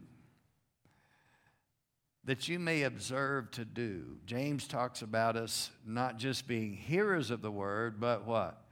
that 2.27 2.49
you 2.49 2.59
may 2.59 2.83
observe 2.83 3.49
to 3.51 3.63
do. 3.63 4.17
James 4.25 4.67
talks 4.67 5.01
about 5.01 5.37
us 5.37 5.71
not 5.85 6.17
just 6.17 6.45
being 6.45 6.73
hearers 6.73 7.31
of 7.31 7.41
the 7.41 7.49
word, 7.49 8.01
but 8.01 8.27
what? 8.27 8.65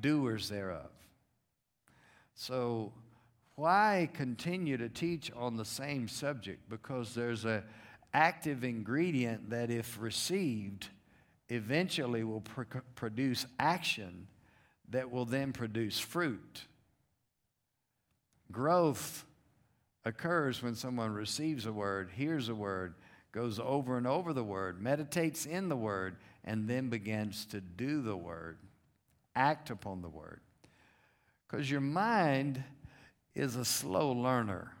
Doers 0.00 0.48
thereof. 0.48 0.90
So, 2.36 2.92
why 3.56 4.08
continue 4.14 4.76
to 4.76 4.88
teach 4.88 5.30
on 5.34 5.56
the 5.56 5.64
same 5.64 6.06
subject? 6.06 6.70
Because 6.70 7.12
there's 7.12 7.44
an 7.44 7.64
active 8.12 8.64
ingredient 8.64 9.50
that, 9.50 9.70
if 9.70 10.00
received, 10.00 10.88
eventually 11.48 12.24
will 12.24 12.40
pr- 12.40 12.62
produce 12.94 13.46
action 13.58 14.26
that 14.90 15.10
will 15.10 15.24
then 15.24 15.52
produce 15.52 15.98
fruit. 15.98 16.64
Growth 18.50 19.24
occurs 20.04 20.62
when 20.62 20.74
someone 20.74 21.12
receives 21.12 21.66
a 21.66 21.72
word, 21.72 22.10
hears 22.14 22.48
a 22.48 22.54
word, 22.54 22.94
goes 23.32 23.60
over 23.60 23.96
and 23.96 24.06
over 24.06 24.32
the 24.32 24.42
word, 24.42 24.82
meditates 24.82 25.46
in 25.46 25.68
the 25.68 25.76
word, 25.76 26.16
and 26.44 26.68
then 26.68 26.88
begins 26.88 27.44
to 27.46 27.60
do 27.60 28.02
the 28.02 28.16
word, 28.16 28.58
act 29.36 29.70
upon 29.70 30.02
the 30.02 30.08
word. 30.08 30.40
Because 31.48 31.70
your 31.70 31.80
mind 31.80 32.62
is 33.34 33.56
a 33.56 33.64
slow 33.64 34.10
learner 34.12 34.72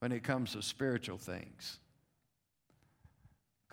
when 0.00 0.12
it 0.12 0.22
comes 0.22 0.52
to 0.52 0.62
spiritual 0.62 1.16
things. 1.18 1.78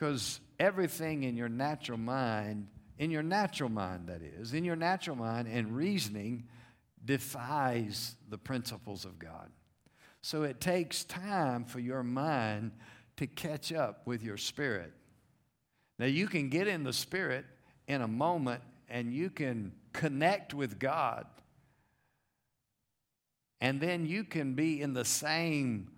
Because 0.02 0.40
everything 0.60 1.22
in 1.22 1.38
your 1.38 1.48
natural 1.48 2.00
mind, 2.00 2.66
in 2.98 3.12
your 3.12 3.22
natural 3.22 3.70
mind, 3.70 4.08
that 4.08 4.24
is, 4.24 4.52
in 4.52 4.66
your 4.66 4.76
natural 4.76 5.16
mind 5.16 5.48
and 5.48 5.76
reasoning, 5.76 6.46
defies 7.06 8.16
the 8.28 8.40
principles 8.40 9.06
of 9.06 9.20
God. 9.20 9.52
So 10.24 10.42
it 10.42 10.60
takes 10.60 11.04
time 11.04 11.66
for 11.66 11.80
your 11.80 12.02
mind 12.02 12.72
to 13.18 13.28
catch 13.28 13.72
up 13.72 14.08
with 14.08 14.24
your 14.24 14.38
spirit. 14.38 14.92
Now, 16.00 16.08
you 16.08 16.26
can 16.26 16.50
get 16.50 16.68
in 16.68 16.84
the 16.84 16.94
spirit 16.94 17.46
in 17.88 18.02
a 18.02 18.08
moment 18.08 18.64
and 18.90 19.14
you 19.14 19.30
can 19.30 19.72
connect 19.94 20.56
with 20.56 20.80
God. 20.80 21.28
And 23.60 23.80
then 23.80 24.08
you 24.08 24.24
can 24.24 24.56
be 24.56 24.82
in 24.82 24.94
the 24.94 25.06
same 25.06 25.92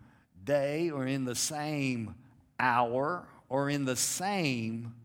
day 0.44 0.90
or 0.90 1.08
in 1.08 1.24
the 1.24 1.36
same 1.36 2.16
hour 2.60 3.30
or 3.54 3.70
in 3.70 3.86
the 3.86 3.96
same 3.96 4.96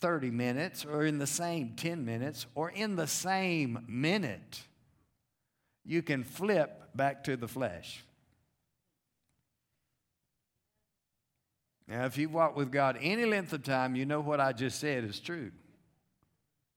30 0.00 0.32
minutes 0.32 0.84
or 0.84 1.04
in 1.06 1.18
the 1.18 1.26
same 1.26 1.74
10 1.76 2.04
minutes 2.04 2.46
or 2.56 2.68
in 2.68 2.96
the 2.96 3.06
same 3.06 3.78
minute. 3.86 4.60
You 5.84 6.02
can 6.02 6.24
flip 6.24 6.96
back 6.96 7.22
to 7.24 7.36
the 7.36 7.46
flesh. 7.46 8.04
Now, 11.86 12.04
if 12.04 12.18
you've 12.18 12.34
walked 12.34 12.56
with 12.56 12.72
God 12.72 12.98
any 13.00 13.24
length 13.24 13.52
of 13.52 13.62
time, 13.62 13.94
you 13.94 14.04
know 14.04 14.20
what 14.20 14.40
I 14.40 14.52
just 14.52 14.80
said 14.80 15.04
is 15.04 15.20
true. 15.20 15.52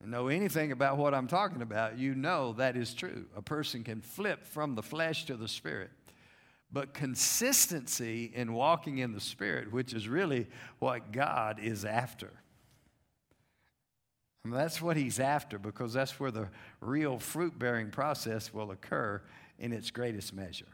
Know 0.05 0.27
anything 0.27 0.71
about 0.71 0.97
what 0.97 1.15
I'm 1.15 1.25
talking 1.25 1.63
about, 1.63 1.97
you 1.97 2.13
know 2.13 2.53
that 2.53 2.77
is 2.77 2.93
true. 2.93 3.25
A 3.35 3.41
person 3.41 3.83
can 3.83 4.01
flip 4.01 4.45
from 4.45 4.75
the 4.75 4.83
flesh 4.83 5.25
to 5.25 5.35
the 5.35 5.47
spirit. 5.47 5.89
But 6.71 6.93
consistency 6.93 8.31
in 8.33 8.53
walking 8.53 8.97
in 8.97 9.13
the 9.13 9.21
spirit, 9.21 9.71
which 9.71 9.93
is 9.93 10.07
really 10.07 10.47
what 10.79 11.11
God 11.11 11.59
is 11.59 11.85
after. 11.85 12.31
Mean, 14.45 14.53
that's 14.53 14.81
what 14.81 14.95
he's 14.95 15.19
after 15.19 15.57
because 15.57 15.93
that's 15.93 16.19
where 16.19 16.31
the 16.31 16.49
real 16.79 17.17
fruit 17.17 17.57
bearing 17.57 17.89
process 17.89 18.53
will 18.53 18.71
occur 18.71 19.21
in 19.57 19.71
its 19.73 19.89
greatest 19.89 20.33
measure. 20.33 20.67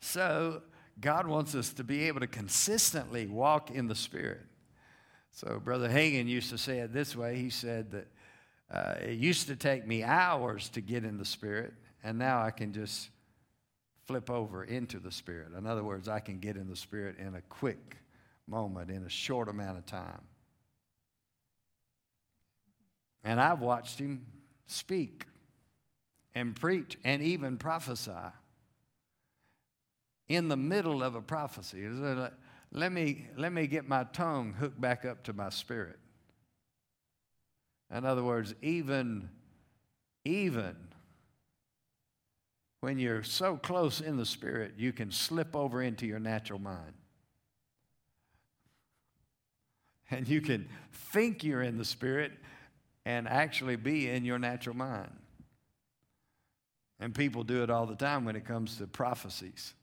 So, 0.00 0.62
God 1.00 1.26
wants 1.26 1.54
us 1.54 1.72
to 1.74 1.84
be 1.84 2.04
able 2.08 2.20
to 2.20 2.26
consistently 2.26 3.26
walk 3.26 3.70
in 3.70 3.86
the 3.86 3.94
Spirit. 3.94 4.44
So, 5.30 5.60
Brother 5.62 5.88
Hagin 5.88 6.26
used 6.26 6.50
to 6.50 6.58
say 6.58 6.78
it 6.80 6.92
this 6.92 7.16
way 7.16 7.36
He 7.36 7.50
said 7.50 7.90
that 7.92 8.06
uh, 8.70 8.94
it 9.00 9.18
used 9.18 9.46
to 9.48 9.56
take 9.56 9.86
me 9.86 10.02
hours 10.02 10.68
to 10.70 10.80
get 10.80 11.04
in 11.04 11.16
the 11.16 11.24
Spirit, 11.24 11.72
and 12.04 12.18
now 12.18 12.42
I 12.42 12.50
can 12.50 12.72
just 12.72 13.08
flip 14.08 14.30
over 14.30 14.64
into 14.64 14.98
the 14.98 15.12
Spirit. 15.12 15.52
In 15.56 15.66
other 15.66 15.84
words, 15.84 16.08
I 16.08 16.18
can 16.18 16.38
get 16.38 16.56
in 16.56 16.66
the 16.66 16.74
Spirit 16.74 17.18
in 17.18 17.34
a 17.34 17.42
quick 17.42 17.98
moment, 18.46 18.90
in 18.90 19.04
a 19.04 19.08
short 19.10 19.50
amount 19.50 19.76
of 19.76 19.84
time. 19.84 20.22
And 23.22 23.38
I've 23.38 23.60
watched 23.60 23.98
him 23.98 24.24
speak 24.66 25.26
and 26.34 26.56
preach 26.56 26.96
and 27.04 27.22
even 27.22 27.58
prophesy 27.58 28.12
in 30.26 30.48
the 30.48 30.56
middle 30.56 31.02
of 31.02 31.14
a 31.14 31.20
prophecy. 31.20 31.86
Let 32.72 32.92
me, 32.92 33.26
let 33.36 33.52
me 33.52 33.66
get 33.66 33.86
my 33.86 34.04
tongue 34.04 34.54
hooked 34.54 34.80
back 34.80 35.04
up 35.04 35.24
to 35.24 35.34
my 35.34 35.50
spirit. 35.50 35.98
In 37.94 38.06
other 38.06 38.24
words, 38.24 38.54
even, 38.62 39.28
even 40.24 40.76
when 42.80 42.98
you're 42.98 43.22
so 43.22 43.56
close 43.56 44.00
in 44.00 44.16
the 44.16 44.26
spirit, 44.26 44.74
you 44.76 44.92
can 44.92 45.10
slip 45.10 45.56
over 45.56 45.82
into 45.82 46.06
your 46.06 46.20
natural 46.20 46.58
mind. 46.58 46.92
And 50.10 50.26
you 50.26 50.40
can 50.40 50.68
think 50.92 51.44
you're 51.44 51.62
in 51.62 51.76
the 51.76 51.84
spirit 51.84 52.32
and 53.04 53.28
actually 53.28 53.76
be 53.76 54.08
in 54.08 54.24
your 54.24 54.38
natural 54.38 54.76
mind. 54.76 55.10
And 57.00 57.14
people 57.14 57.44
do 57.44 57.62
it 57.62 57.70
all 57.70 57.86
the 57.86 57.94
time 57.94 58.24
when 58.24 58.36
it 58.36 58.44
comes 58.44 58.78
to 58.78 58.86
prophecies. 58.86 59.74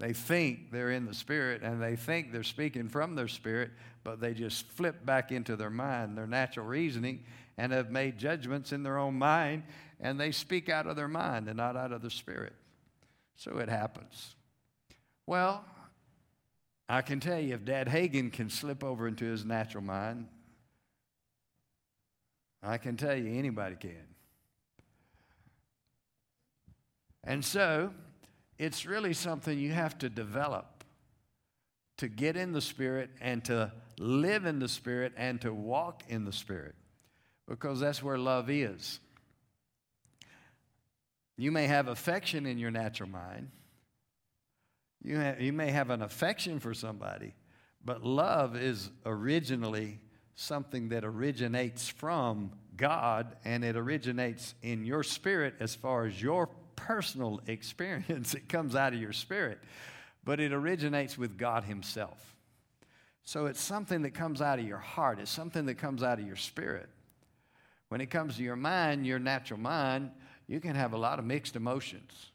They 0.00 0.12
think 0.12 0.72
they're 0.72 0.90
in 0.90 1.06
the 1.06 1.14
Spirit 1.14 1.62
and 1.62 1.80
they 1.80 1.96
think 1.96 2.32
they're 2.32 2.42
speaking 2.42 2.88
from 2.88 3.14
their 3.14 3.28
spirit, 3.28 3.70
but 4.02 4.20
they 4.20 4.34
just 4.34 4.66
flip 4.72 5.06
back 5.06 5.30
into 5.30 5.56
their 5.56 5.70
mind, 5.70 6.18
their 6.18 6.26
natural 6.26 6.66
reasoning, 6.66 7.24
and 7.56 7.72
have 7.72 7.90
made 7.90 8.18
judgments 8.18 8.72
in 8.72 8.82
their 8.82 8.98
own 8.98 9.14
mind, 9.14 9.62
and 10.00 10.18
they 10.18 10.32
speak 10.32 10.68
out 10.68 10.86
of 10.86 10.96
their 10.96 11.08
mind 11.08 11.48
and 11.48 11.56
not 11.56 11.76
out 11.76 11.92
of 11.92 12.02
the 12.02 12.10
Spirit. 12.10 12.54
So 13.36 13.58
it 13.58 13.68
happens. 13.68 14.34
Well, 15.26 15.64
I 16.88 17.02
can 17.02 17.20
tell 17.20 17.38
you 17.38 17.54
if 17.54 17.64
Dad 17.64 17.88
Hagin 17.88 18.32
can 18.32 18.50
slip 18.50 18.84
over 18.84 19.08
into 19.08 19.24
his 19.24 19.44
natural 19.44 19.82
mind, 19.82 20.28
I 22.62 22.78
can 22.78 22.96
tell 22.96 23.14
you 23.16 23.38
anybody 23.38 23.76
can. 23.76 24.14
And 27.22 27.44
so, 27.44 27.92
it's 28.58 28.84
really 28.84 29.14
something 29.14 29.58
you 29.58 29.72
have 29.72 29.98
to 29.98 30.08
develop 30.08 30.84
to 31.96 32.08
get 32.08 32.36
in 32.36 32.52
the 32.52 32.60
Spirit 32.60 33.10
and 33.20 33.44
to 33.44 33.72
live 33.98 34.44
in 34.44 34.58
the 34.58 34.68
Spirit 34.68 35.12
and 35.16 35.40
to 35.40 35.52
walk 35.52 36.02
in 36.08 36.24
the 36.24 36.32
Spirit 36.32 36.74
because 37.48 37.80
that's 37.80 38.02
where 38.02 38.18
love 38.18 38.50
is. 38.50 39.00
You 41.36 41.50
may 41.50 41.66
have 41.66 41.88
affection 41.88 42.46
in 42.46 42.58
your 42.58 42.70
natural 42.70 43.08
mind. 43.08 43.50
You, 45.02 45.16
have, 45.16 45.40
you 45.40 45.52
may 45.52 45.70
have 45.70 45.90
an 45.90 46.00
affection 46.00 46.60
for 46.60 46.72
somebody, 46.72 47.34
but 47.84 48.04
love 48.04 48.56
is 48.56 48.90
originally 49.04 50.00
something 50.34 50.88
that 50.88 51.04
originates 51.04 51.88
from 51.88 52.52
God 52.76 53.36
and 53.44 53.64
it 53.64 53.76
originates 53.76 54.54
in 54.62 54.84
your 54.84 55.02
spirit 55.02 55.54
as 55.60 55.74
far 55.74 56.06
as 56.06 56.20
your 56.20 56.48
personal 56.76 57.40
experience. 57.46 58.34
It 58.34 58.48
comes 58.48 58.74
out 58.74 58.94
of 58.94 59.00
your 59.00 59.12
spirit, 59.12 59.58
but 60.24 60.40
it 60.40 60.52
originates 60.52 61.18
with 61.18 61.36
God 61.36 61.64
Himself. 61.64 62.36
So 63.24 63.46
it's 63.46 63.60
something 63.60 64.02
that 64.02 64.12
comes 64.12 64.42
out 64.42 64.58
of 64.58 64.66
your 64.66 64.78
heart, 64.78 65.18
it's 65.18 65.30
something 65.30 65.66
that 65.66 65.76
comes 65.76 66.02
out 66.02 66.18
of 66.18 66.26
your 66.26 66.36
spirit. 66.36 66.88
When 67.94 68.00
it 68.00 68.10
comes 68.10 68.38
to 68.38 68.42
your 68.42 68.56
mind, 68.56 69.06
your 69.06 69.20
natural 69.20 69.60
mind, 69.60 70.10
you 70.48 70.58
can 70.58 70.74
have 70.74 70.94
a 70.94 70.96
lot 70.96 71.20
of 71.20 71.24
mixed 71.24 71.54
emotions. 71.54 72.32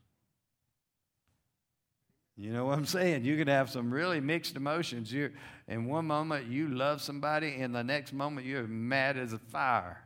You 2.37 2.53
know 2.53 2.63
what 2.63 2.77
I'm 2.77 2.85
saying? 2.85 3.25
You 3.25 3.35
can 3.35 3.49
have 3.49 3.69
some 3.69 3.91
really 3.91 4.21
mixed 4.21 4.55
emotions. 4.55 5.11
You're, 5.11 5.33
in 5.67 5.83
one 5.83 6.05
moment, 6.07 6.47
you 6.47 6.69
love 6.69 7.01
somebody, 7.01 7.55
and 7.55 7.75
the 7.75 7.83
next 7.83 8.13
moment, 8.13 8.47
you're 8.47 8.67
mad 8.67 9.17
as 9.17 9.33
a 9.33 9.37
fire. 9.37 10.01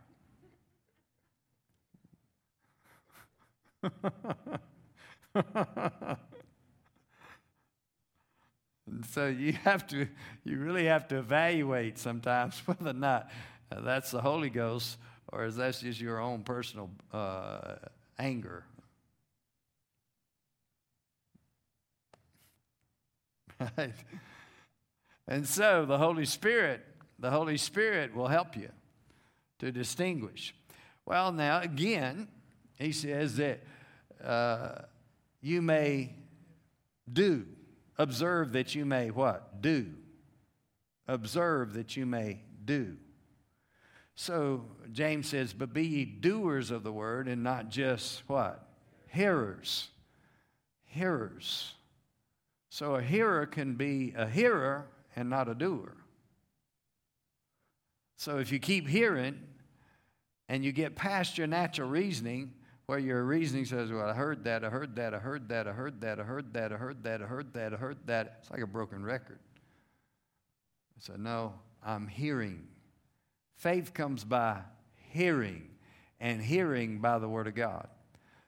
so 9.12 9.28
you 9.28 9.54
have 9.54 9.86
to, 9.90 10.08
you 10.44 10.58
really 10.58 10.86
have 10.86 11.08
to 11.10 11.20
evaluate 11.20 12.00
sometimes 12.00 12.58
whether 12.66 12.90
or 12.90 12.94
not 12.94 13.30
uh, 13.72 13.82
that's 13.82 14.10
the 14.10 14.22
Holy 14.22 14.50
Ghost 14.50 14.98
or 15.34 15.46
is 15.46 15.56
that 15.56 15.78
just 15.78 16.00
your 16.00 16.20
own 16.20 16.44
personal 16.44 16.90
uh, 17.12 17.76
anger. 18.20 18.64
Right? 23.78 23.94
And 25.26 25.48
so 25.48 25.86
the 25.86 25.98
Holy 25.98 26.26
Spirit, 26.26 26.86
the 27.18 27.32
Holy 27.32 27.56
Spirit 27.56 28.14
will 28.14 28.28
help 28.28 28.58
you 28.58 28.68
to 29.60 29.72
distinguish. 29.72 30.54
Well, 31.06 31.32
now 31.32 31.62
again, 31.62 32.28
he 32.76 32.92
says 32.92 33.38
that 33.38 33.64
uh, 34.22 34.82
you 35.42 35.62
may 35.62 36.14
do 37.12 37.46
Observe 37.98 38.54
that 38.54 38.74
you 38.74 38.86
may 38.86 39.12
what? 39.12 39.62
Do. 39.62 39.88
Observe 41.08 41.74
that 41.74 41.96
you 41.96 42.06
may 42.06 42.42
do. 42.66 42.98
So 44.16 44.66
James 44.92 45.28
says, 45.30 45.54
But 45.54 45.74
be 45.74 45.86
ye 45.86 46.06
doers 46.06 46.72
of 46.72 46.84
the 46.84 46.92
word 46.92 47.28
and 47.28 47.44
not 47.44 47.70
just 47.70 48.24
what? 48.28 48.68
Hearers. 49.08 49.90
Hearers. 50.86 51.74
So 52.70 52.96
a 52.96 53.02
hearer 53.02 53.46
can 53.46 53.76
be 53.76 54.14
a 54.16 54.28
hearer 54.28 54.88
and 55.16 55.30
not 55.30 55.48
a 55.48 55.56
doer. 55.56 55.96
So 58.18 58.38
if 58.38 58.52
you 58.52 58.60
keep 58.60 58.88
hearing 58.88 59.40
and 60.50 60.64
you 60.64 60.72
get 60.72 60.96
past 60.96 61.38
your 61.38 61.48
natural 61.48 61.90
reasoning, 61.90 62.54
where 62.86 63.00
your 63.00 63.24
reasoning 63.24 63.66
says, 63.66 63.92
Well, 63.92 64.08
I 64.08 64.14
heard 64.14 64.44
that, 64.44 64.64
I 64.64 64.70
heard 64.70 64.96
that, 64.96 65.14
I 65.14 65.18
heard 65.18 65.50
that, 65.50 65.68
I 65.68 65.72
heard 65.72 66.02
that, 66.02 66.20
I 66.20 66.24
heard 66.24 66.54
that, 66.54 66.72
I 66.72 66.76
heard 66.76 67.04
that, 67.04 67.22
I 67.22 67.26
heard 67.26 67.54
that, 67.54 67.74
I 67.74 67.78
heard 67.78 67.98
that. 68.08 68.38
It's 68.42 68.52
like 68.52 68.62
a 68.62 68.68
broken 68.68 69.04
record. 69.04 69.40
I 70.98 71.00
said, 71.00 71.20
No, 71.20 71.54
I'm 71.84 72.08
hearing. 72.08 72.68
Faith 73.64 73.94
comes 73.94 74.26
by 74.26 74.60
hearing, 75.14 75.70
and 76.20 76.42
hearing 76.42 77.00
by 77.00 77.18
the 77.18 77.30
Word 77.30 77.48
of 77.48 77.56
God. 77.56 77.88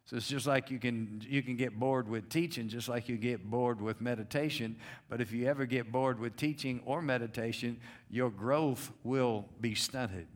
So 0.04 0.18
it's 0.18 0.28
just 0.28 0.46
like 0.46 0.70
you 0.70 0.78
can, 0.78 1.24
you 1.26 1.42
can 1.42 1.56
get 1.56 1.80
bored 1.80 2.10
with 2.10 2.28
teaching, 2.28 2.68
just 2.68 2.90
like 2.90 3.08
you 3.08 3.16
get 3.16 3.50
bored 3.50 3.80
with 3.80 4.02
meditation. 4.02 4.76
But 5.08 5.22
if 5.22 5.32
you 5.32 5.48
ever 5.48 5.66
get 5.66 5.90
bored 5.90 6.20
with 6.20 6.36
teaching 6.36 6.82
or 6.86 7.02
meditation, 7.02 7.80
your 8.10 8.30
growth 8.30 8.92
will 9.06 9.46
be 9.62 9.74
stunted. 9.74 10.28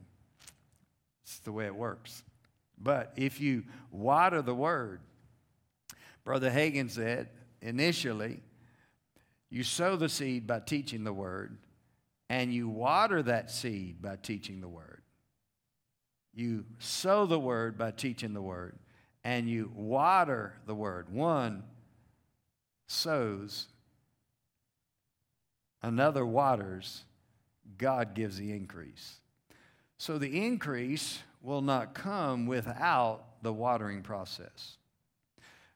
It's 1.25 1.39
the 1.39 1.51
way 1.51 1.65
it 1.65 1.75
works. 1.75 2.23
But 2.81 3.11
if 3.17 3.41
you 3.41 3.65
water 3.91 4.41
the 4.41 4.55
word, 4.55 5.01
Brother 6.23 6.49
Hagin 6.49 6.89
said 6.89 7.27
initially, 7.61 8.39
you 9.49 9.63
sow 9.63 9.97
the 9.97 10.07
seed 10.07 10.47
by 10.47 10.61
teaching 10.61 11.03
the 11.03 11.11
word, 11.11 11.57
and 12.29 12.53
you 12.53 12.69
water 12.69 13.23
that 13.23 13.49
seed 13.49 14.01
by 14.01 14.15
teaching 14.15 14.61
the 14.61 14.67
word. 14.67 15.01
You 16.33 16.65
sow 16.77 17.25
the 17.25 17.39
word 17.39 17.77
by 17.77 17.91
teaching 17.91 18.33
the 18.33 18.41
word, 18.41 18.77
and 19.23 19.49
you 19.49 19.71
water 19.75 20.53
the 20.67 20.75
word. 20.75 21.09
One 21.09 21.63
sows, 22.87 23.67
another 25.81 26.25
waters, 26.25 27.03
God 27.77 28.13
gives 28.13 28.37
the 28.37 28.51
increase. 28.51 29.19
So 29.97 30.17
the 30.17 30.45
increase 30.45 31.19
will 31.41 31.61
not 31.61 31.93
come 31.93 32.45
without 32.45 33.23
the 33.41 33.53
watering 33.53 34.01
process. 34.01 34.77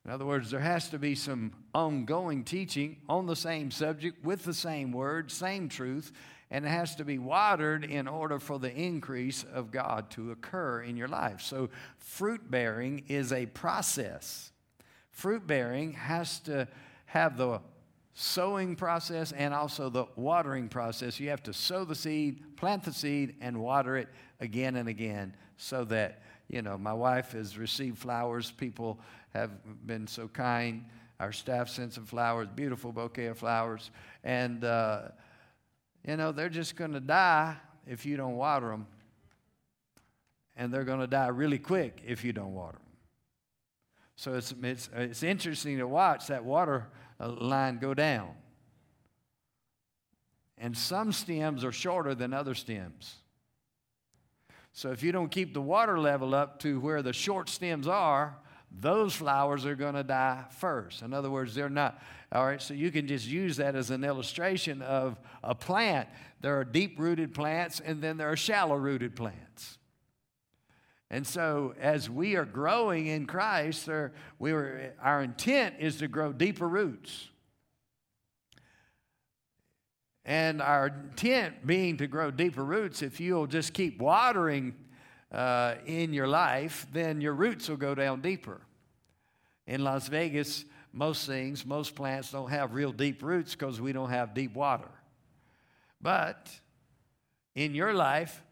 In 0.06 0.12
other 0.12 0.26
words, 0.26 0.52
there 0.52 0.60
has 0.60 0.90
to 0.90 1.00
be 1.00 1.16
some 1.16 1.54
ongoing 1.74 2.44
teaching 2.44 2.98
on 3.08 3.26
the 3.26 3.36
same 3.36 3.72
subject 3.72 4.24
with 4.24 4.44
the 4.44 4.54
same 4.54 4.92
word, 4.92 5.32
same 5.32 5.70
truth, 5.70 6.12
and 6.54 6.66
it 6.66 6.70
has 6.70 6.96
to 6.96 7.04
be 7.04 7.18
watered 7.18 7.84
in 7.84 8.08
order 8.08 8.38
for 8.38 8.60
the 8.60 8.72
increase 8.72 9.44
of 9.44 9.72
God 9.72 10.12
to 10.12 10.30
occur 10.30 10.84
in 10.84 10.96
your 10.96 11.08
life. 11.08 11.42
So, 11.42 11.72
fruit 11.98 12.50
bearing 12.50 13.06
is 13.08 13.34
a 13.34 13.48
process. 13.48 14.52
Fruit 15.10 15.46
bearing 15.48 15.94
has 15.94 16.40
to 16.42 16.68
have 17.06 17.38
the 17.38 17.60
sowing 18.14 18.76
process 18.76 19.32
and 19.32 19.52
also 19.52 19.90
the 19.90 20.06
watering 20.16 20.70
process. 20.70 21.20
You 21.20 21.30
have 21.32 21.42
to 21.44 21.54
sow 21.54 21.86
the 21.86 21.96
seed, 21.96 22.56
plant 22.56 22.84
the 22.84 22.94
seed, 22.94 23.36
and 23.42 23.60
water 23.60 23.98
it 23.98 24.10
again 24.40 24.76
and 24.76 24.88
again 24.88 25.36
so 25.58 25.84
that, 25.86 26.22
you 26.50 26.62
know, 26.62 26.78
my 26.78 26.94
wife 26.94 27.32
has 27.32 27.58
received 27.58 27.98
flowers. 27.98 28.52
People 28.52 29.00
have 29.34 29.50
been 29.88 30.06
so 30.06 30.28
kind. 30.28 30.86
Our 31.20 31.32
staff 31.32 31.70
sent 31.70 31.94
some 31.94 32.06
flowers, 32.06 32.48
beautiful 32.56 32.92
bouquet 32.92 33.26
of 33.26 33.40
flowers. 33.40 33.90
And, 34.24 34.64
uh, 34.64 35.08
you 36.06 36.18
know, 36.18 36.32
they're 36.32 36.50
just 36.50 36.76
going 36.76 36.94
to 36.94 37.00
die 37.00 37.56
if 37.88 38.06
you 38.06 38.18
don't 38.18 38.36
water 38.36 38.70
them. 38.70 38.88
And 40.56 40.72
they're 40.72 40.84
going 40.84 41.00
to 41.00 41.08
die 41.08 41.28
really 41.28 41.58
quick 41.58 42.02
if 42.06 42.24
you 42.24 42.34
don't 42.34 42.54
water 42.54 42.78
them. 42.78 42.88
So 44.16 44.36
it's, 44.36 44.54
it's, 44.62 44.90
it's 44.96 45.24
interesting 45.24 45.80
to 45.80 45.88
watch 45.88 46.28
that 46.28 46.46
water 46.46 46.88
uh, 47.20 47.30
line 47.30 47.80
go 47.80 47.94
down. 47.94 48.30
And 50.58 50.78
some 50.78 51.12
stems 51.12 51.64
are 51.66 51.72
shorter 51.72 52.14
than 52.14 52.34
other 52.34 52.54
stems. 52.54 53.16
So 54.72 54.92
if 54.92 55.04
you 55.04 55.12
don't 55.12 55.30
keep 55.30 55.54
the 55.54 55.62
water 55.62 56.00
level 56.00 56.34
up 56.36 56.60
to 56.60 56.80
where 56.80 57.02
the 57.02 57.14
short 57.14 57.50
stems 57.50 57.88
are, 57.88 58.38
those 58.80 59.14
flowers 59.14 59.66
are 59.66 59.76
going 59.76 59.94
to 59.94 60.04
die 60.04 60.46
first. 60.50 61.02
In 61.04 61.14
other 61.14 61.30
words, 61.30 61.54
they're 61.54 61.70
not. 61.70 62.02
All 62.32 62.46
right, 62.46 62.62
so 62.62 62.74
you 62.74 62.92
can 62.92 63.08
just 63.08 63.28
use 63.28 63.58
that 63.58 63.76
as 63.76 63.92
an 63.92 64.04
illustration 64.04 64.82
of 64.82 65.20
a 65.44 65.54
plant. 65.54 66.10
There 66.42 66.60
are 66.60 66.66
deep 66.66 67.00
rooted 67.00 67.34
plants, 67.34 67.80
and 67.80 68.02
then 68.02 68.18
there 68.18 68.32
are 68.32 68.36
shallow 68.36 68.76
rooted 68.76 69.16
plants. 69.16 69.78
And 71.12 71.28
so, 71.28 71.76
as 71.80 72.10
we 72.10 72.36
are 72.36 72.46
growing 72.46 73.06
in 73.06 73.28
Christ, 73.28 73.88
we 74.40 74.52
were, 74.52 74.94
our 75.00 75.22
intent 75.22 75.76
is 75.78 75.98
to 75.98 76.08
grow 76.08 76.34
deeper 76.34 76.68
roots. 76.68 77.30
And 80.26 80.62
our 80.62 80.88
intent 80.88 81.68
being 81.68 81.98
to 81.98 82.08
grow 82.08 82.32
deeper 82.32 82.64
roots, 82.64 83.04
if 83.04 83.20
you'll 83.20 83.46
just 83.46 83.74
keep 83.74 84.00
watering 84.00 84.74
uh, 85.34 85.76
in 85.86 86.14
your 86.14 86.28
life, 86.28 86.86
then 86.94 87.20
your 87.20 87.34
roots 87.34 87.68
will 87.68 87.78
go 87.78 87.96
down 87.96 88.22
deeper. 88.22 88.62
In 89.66 89.84
Las 89.84 90.08
Vegas, 90.08 90.66
most 90.92 91.26
things, 91.26 91.66
most 91.66 91.96
plants 91.96 92.32
don't 92.32 92.52
have 92.52 92.74
real 92.74 92.92
deep 92.92 93.24
roots 93.24 93.56
because 93.56 93.82
we 93.82 93.94
don't 93.94 94.12
have 94.12 94.34
deep 94.34 94.54
water. 94.54 94.90
But 96.02 96.50
in 97.56 97.74
your 97.74 97.94
life, 97.94 98.44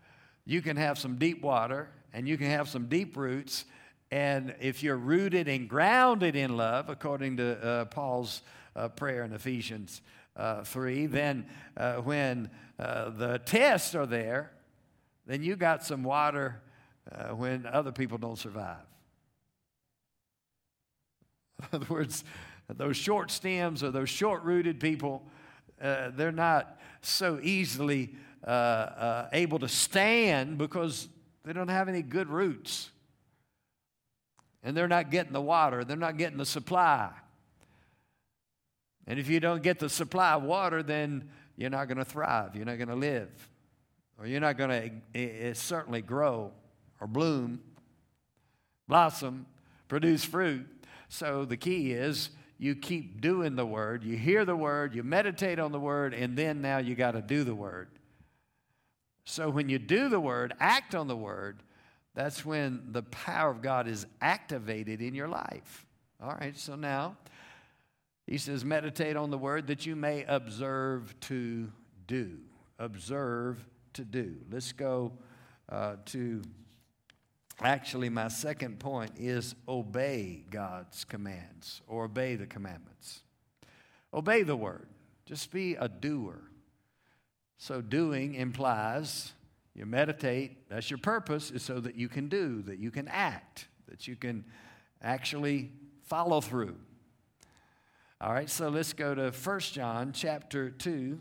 you 0.45 0.61
can 0.61 0.77
have 0.77 0.97
some 0.97 1.17
deep 1.17 1.43
water 1.43 1.89
and 2.13 2.27
you 2.27 2.37
can 2.37 2.47
have 2.47 2.67
some 2.67 2.87
deep 2.87 3.15
roots. 3.15 3.65
And 4.09 4.55
if 4.59 4.81
you're 4.81 4.97
rooted 4.97 5.47
and 5.47 5.69
grounded 5.69 6.35
in 6.35 6.57
love, 6.57 6.89
according 6.89 7.37
to 7.37 7.63
uh, 7.63 7.85
Paul's 7.85 8.41
uh, 8.75 8.87
prayer 8.89 9.23
in 9.23 9.33
Ephesians 9.33 10.01
uh, 10.35 10.63
3, 10.63 11.05
then 11.05 11.45
uh, 11.77 11.97
when 11.97 12.49
uh, 12.79 13.09
the 13.11 13.39
tests 13.45 13.93
are 13.93 14.07
there, 14.07 14.51
then 15.27 15.43
you 15.43 15.55
got 15.55 15.83
some 15.83 16.03
water 16.03 16.61
uh, 17.09 17.29
when 17.29 17.65
other 17.65 17.91
people 17.91 18.17
don't 18.17 18.37
survive. 18.37 18.85
In 21.71 21.81
other 21.81 21.93
words, 21.93 22.23
those 22.67 22.97
short 22.97 23.31
stems 23.31 23.83
or 23.83 23.91
those 23.91 24.09
short 24.09 24.43
rooted 24.43 24.79
people, 24.79 25.23
uh, 25.81 26.11
they're 26.15 26.31
not 26.31 26.79
so 27.01 27.39
easily 27.41 28.15
uh, 28.45 28.49
uh, 28.49 29.29
able 29.33 29.59
to 29.59 29.67
stand 29.67 30.57
because 30.57 31.07
they 31.43 31.53
don't 31.53 31.69
have 31.69 31.89
any 31.89 32.01
good 32.01 32.29
roots. 32.29 32.89
And 34.63 34.77
they're 34.77 34.87
not 34.87 35.09
getting 35.09 35.33
the 35.33 35.41
water, 35.41 35.83
they're 35.83 35.97
not 35.97 36.17
getting 36.17 36.37
the 36.37 36.45
supply. 36.45 37.09
And 39.07 39.19
if 39.19 39.27
you 39.27 39.39
don't 39.39 39.63
get 39.63 39.79
the 39.79 39.89
supply 39.89 40.33
of 40.33 40.43
water, 40.43 40.83
then 40.83 41.29
you're 41.57 41.71
not 41.71 41.87
going 41.87 41.97
to 41.97 42.05
thrive, 42.05 42.55
you're 42.55 42.65
not 42.65 42.77
going 42.77 42.89
to 42.89 42.95
live, 42.95 43.29
or 44.17 44.27
you're 44.27 44.39
not 44.39 44.57
going 44.57 44.69
to 44.69 45.19
eh, 45.19 45.49
eh, 45.49 45.53
certainly 45.53 46.01
grow 46.01 46.51
or 47.01 47.07
bloom, 47.07 47.59
blossom, 48.87 49.47
produce 49.89 50.23
fruit. 50.23 50.67
So 51.09 51.43
the 51.43 51.57
key 51.57 51.91
is 51.91 52.29
you 52.57 52.75
keep 52.75 53.19
doing 53.19 53.55
the 53.55 53.65
word, 53.65 54.03
you 54.03 54.15
hear 54.15 54.45
the 54.45 54.55
word, 54.55 54.95
you 54.95 55.03
meditate 55.03 55.59
on 55.59 55.71
the 55.71 55.79
word, 55.79 56.13
and 56.13 56.37
then 56.37 56.61
now 56.61 56.77
you 56.77 56.95
got 56.95 57.11
to 57.11 57.21
do 57.21 57.43
the 57.43 57.55
word. 57.55 57.89
So 59.25 59.49
when 59.49 59.67
you 59.67 59.79
do 59.79 60.07
the 60.09 60.19
word, 60.19 60.53
act 60.59 60.95
on 60.95 61.07
the 61.07 61.17
word, 61.17 61.63
that's 62.13 62.45
when 62.45 62.91
the 62.91 63.03
power 63.03 63.49
of 63.49 63.61
God 63.61 63.87
is 63.87 64.05
activated 64.21 65.01
in 65.01 65.15
your 65.15 65.27
life. 65.27 65.85
All 66.21 66.37
right, 66.39 66.55
so 66.55 66.75
now 66.75 67.17
he 68.27 68.37
says, 68.37 68.63
meditate 68.63 69.15
on 69.15 69.31
the 69.31 69.37
word 69.37 69.67
that 69.67 69.85
you 69.85 69.95
may 69.95 70.23
observe 70.27 71.19
to 71.21 71.71
do. 72.05 72.37
Observe 72.77 73.65
to 73.93 74.05
do. 74.05 74.35
Let's 74.51 74.71
go 74.71 75.13
uh, 75.69 75.95
to 76.07 76.41
actually, 77.63 78.09
my 78.09 78.27
second 78.27 78.79
point 78.79 79.11
is 79.17 79.55
obey 79.67 80.43
God's 80.49 81.03
commands 81.03 81.81
or 81.87 82.05
obey 82.05 82.35
the 82.35 82.47
commandments. 82.47 83.21
Obey 84.13 84.43
the 84.43 84.55
word, 84.55 84.87
just 85.25 85.51
be 85.51 85.75
a 85.75 85.87
doer. 85.87 86.41
So, 87.57 87.81
doing 87.81 88.33
implies 88.35 89.33
you 89.73 89.85
meditate, 89.85 90.69
that's 90.69 90.89
your 90.89 90.97
purpose, 90.97 91.51
is 91.51 91.63
so 91.63 91.79
that 91.79 91.95
you 91.95 92.09
can 92.09 92.27
do, 92.27 92.61
that 92.63 92.79
you 92.79 92.91
can 92.91 93.07
act, 93.07 93.67
that 93.87 94.07
you 94.07 94.15
can 94.15 94.43
actually 95.01 95.71
follow 96.03 96.41
through. 96.41 96.75
All 98.19 98.33
right, 98.33 98.49
so 98.49 98.69
let's 98.69 98.93
go 98.93 99.15
to 99.15 99.31
1 99.31 99.59
John 99.59 100.11
chapter 100.13 100.69
2. 100.69 101.19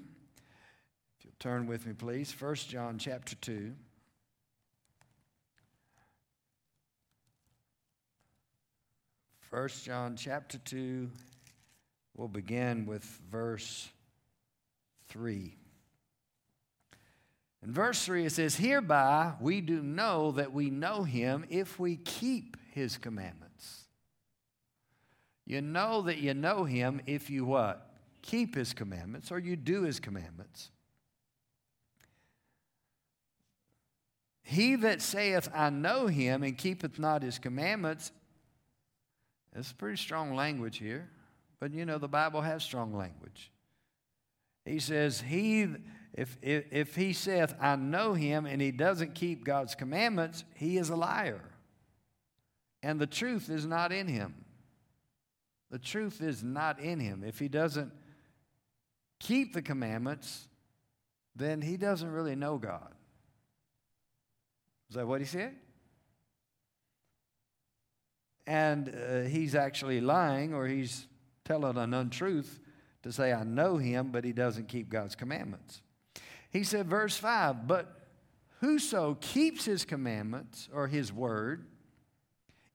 If 1.19 1.25
you'll 1.25 1.33
turn 1.39 1.67
with 1.67 1.87
me, 1.87 1.93
please. 1.93 2.35
1 2.39 2.55
John 2.57 2.99
chapter 2.99 3.37
2. 3.37 3.73
First 9.51 9.85
John 9.85 10.15
chapter 10.17 10.59
2, 10.59 11.11
We'll 12.17 12.29
begin 12.29 12.87
with 12.87 13.03
verse 13.31 13.89
3. 15.09 15.57
In 17.63 17.73
verse 17.73 18.05
3, 18.05 18.27
it 18.27 18.33
says, 18.33 18.57
Hereby 18.57 19.33
we 19.41 19.61
do 19.61 19.83
know 19.83 20.33
that 20.33 20.53
we 20.53 20.71
know 20.71 21.03
him 21.03 21.45
if 21.49 21.81
we 21.81 21.97
keep 21.97 22.57
his 22.73 22.97
commandments. 22.97 23.85
You 25.47 25.63
know 25.63 26.03
that 26.03 26.19
you 26.19 26.35
know 26.35 26.65
him 26.65 27.01
if 27.07 27.29
you 27.31 27.45
what? 27.45 27.91
Keep 28.23 28.55
his 28.55 28.73
commandments 28.73 29.33
or 29.33 29.39
you 29.39 29.57
do 29.57 29.83
his 29.83 29.99
commandments. 29.99 30.71
He 34.43 34.77
that 34.77 35.01
saith, 35.01 35.49
I 35.55 35.71
know 35.71 36.07
him, 36.07 36.43
and 36.43 36.59
keepeth 36.59 36.99
not 36.99 37.23
his 37.23 37.39
commandments, 37.39 38.13
it's 39.55 39.73
pretty 39.73 39.97
strong 39.97 40.35
language 40.35 40.79
here, 40.79 41.09
but 41.59 41.73
you 41.73 41.85
know 41.85 41.99
the 41.99 42.09
Bible 42.09 42.41
has 42.41 42.63
strong 42.63 42.97
language. 42.97 43.51
He 44.65 44.79
says, 44.79 45.21
He 45.21 45.67
if, 46.15 46.37
if, 46.43 46.65
if 46.73 46.97
he 46.97 47.13
saith, 47.13 47.55
I 47.61 47.77
know 47.77 48.15
him, 48.15 48.47
and 48.47 48.61
he 48.61 48.73
doesn't 48.73 49.15
keep 49.15 49.45
God's 49.45 49.75
commandments, 49.75 50.45
he 50.55 50.77
is 50.77 50.91
a 50.91 50.97
liar. 50.97 51.41
And 52.83 53.01
the 53.01 53.07
truth 53.07 53.49
is 53.49 53.65
not 53.65 53.93
in 53.93 54.09
him. 54.09 54.35
The 55.71 55.79
truth 55.79 56.21
is 56.21 56.43
not 56.43 56.81
in 56.81 56.99
him. 56.99 57.23
If 57.25 57.39
he 57.39 57.49
doesn't 57.49 57.93
keep 59.21 59.53
the 59.53 59.63
commandments, 59.63 60.49
then 61.37 61.63
he 61.63 61.77
doesn't 61.77 62.11
really 62.11 62.35
know 62.35 62.59
God. 62.59 62.93
Is 64.89 64.97
that 64.97 65.07
what 65.07 65.21
he 65.21 65.27
said? 65.27 65.55
And 68.51 68.89
uh, 68.89 69.21
he's 69.29 69.55
actually 69.55 70.01
lying 70.01 70.55
or 70.55 70.67
he's 70.67 71.07
telling 71.45 71.77
an 71.77 71.95
untruth 71.95 72.59
to 73.05 73.13
say, 73.13 73.33
I 73.33 73.45
know 73.45 73.77
him, 73.77 74.11
but 74.11 74.25
he 74.25 74.33
doesn't 74.33 74.67
keep 74.67 74.89
God's 74.89 75.15
commandments. 75.15 75.83
He 76.51 76.65
said, 76.65 76.91
verse 76.91 77.17
5, 77.17 77.69
but 77.69 78.09
whoso 78.61 79.17
keeps 79.21 79.67
his 79.67 79.85
commandments 79.85 80.69
or 80.75 80.89
his 80.89 81.13
word, 81.13 81.65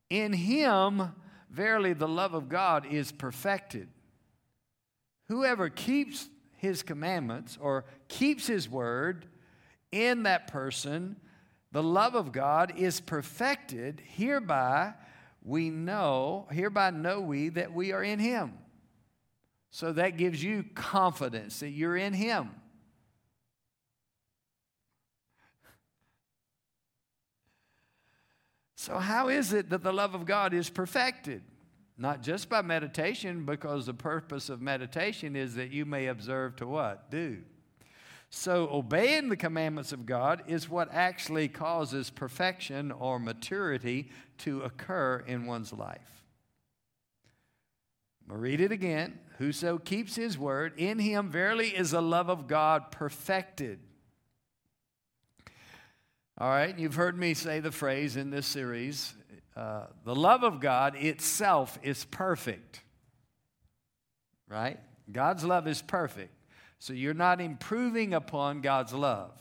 in 0.09 0.31
him 0.31 1.11
verily 1.49 1.91
the 1.91 2.07
love 2.07 2.33
of 2.33 2.47
God 2.47 2.85
is 2.89 3.11
perfected. 3.11 3.89
Whoever 5.27 5.67
keeps 5.67 6.29
his 6.55 6.83
commandments 6.83 7.57
or 7.59 7.83
keeps 8.07 8.47
his 8.47 8.69
word, 8.69 9.25
in 9.91 10.23
that 10.23 10.47
person, 10.47 11.17
the 11.73 11.83
love 11.83 12.15
of 12.15 12.31
God 12.31 12.71
is 12.77 13.01
perfected. 13.01 14.01
Hereby 14.05 14.93
we 15.45 15.69
know, 15.69 16.47
hereby 16.51 16.89
know 16.89 17.21
we 17.21 17.49
that 17.49 17.71
we 17.71 17.91
are 17.91 18.03
in 18.03 18.17
him. 18.17 18.53
So 19.69 19.93
that 19.93 20.17
gives 20.17 20.43
you 20.43 20.65
confidence 20.73 21.59
that 21.59 21.69
you're 21.69 21.95
in 21.95 22.13
him. 22.13 22.49
So, 28.75 28.99
how 28.99 29.29
is 29.29 29.51
it 29.53 29.69
that 29.69 29.83
the 29.83 29.93
love 29.93 30.13
of 30.15 30.25
God 30.25 30.53
is 30.53 30.69
perfected? 30.69 31.41
Not 31.97 32.21
just 32.21 32.49
by 32.49 32.61
meditation, 32.61 33.45
because 33.45 33.85
the 33.85 33.93
purpose 33.93 34.49
of 34.49 34.61
meditation 34.61 35.35
is 35.35 35.55
that 35.55 35.71
you 35.71 35.85
may 35.85 36.07
observe 36.07 36.55
to 36.57 36.67
what? 36.67 37.09
Do. 37.09 37.41
So, 38.37 38.67
obeying 38.69 39.29
the 39.29 39.37
commandments 39.37 39.93
of 39.93 40.05
God 40.05 40.43
is 40.47 40.69
what 40.69 40.89
actually 40.91 41.47
causes 41.47 42.09
perfection 42.09 42.91
or 42.91 43.17
maturity 43.17 44.09
to 44.39 44.59
occur 44.59 45.23
in 45.25 45.45
one's 45.45 45.71
life. 45.71 46.25
I'll 48.29 48.35
read 48.35 48.59
it 48.59 48.73
again. 48.73 49.19
Whoso 49.37 49.77
keeps 49.77 50.17
his 50.17 50.37
word, 50.37 50.73
in 50.75 50.99
him 50.99 51.29
verily 51.29 51.69
is 51.69 51.91
the 51.91 52.01
love 52.01 52.29
of 52.29 52.45
God 52.45 52.91
perfected. 52.91 53.79
All 56.37 56.49
right, 56.49 56.77
you've 56.77 56.95
heard 56.95 57.17
me 57.17 57.35
say 57.35 57.61
the 57.61 57.71
phrase 57.71 58.17
in 58.17 58.31
this 58.31 58.45
series 58.45 59.13
uh, 59.55 59.85
the 60.03 60.13
love 60.13 60.43
of 60.43 60.59
God 60.59 60.97
itself 60.97 61.79
is 61.83 62.03
perfect. 62.03 62.81
Right? 64.49 64.77
God's 65.09 65.45
love 65.45 65.69
is 65.69 65.81
perfect. 65.81 66.33
So 66.79 66.93
you're 66.93 67.13
not 67.13 67.41
improving 67.41 68.13
upon 68.13 68.61
God's 68.61 68.93
love. 68.93 69.31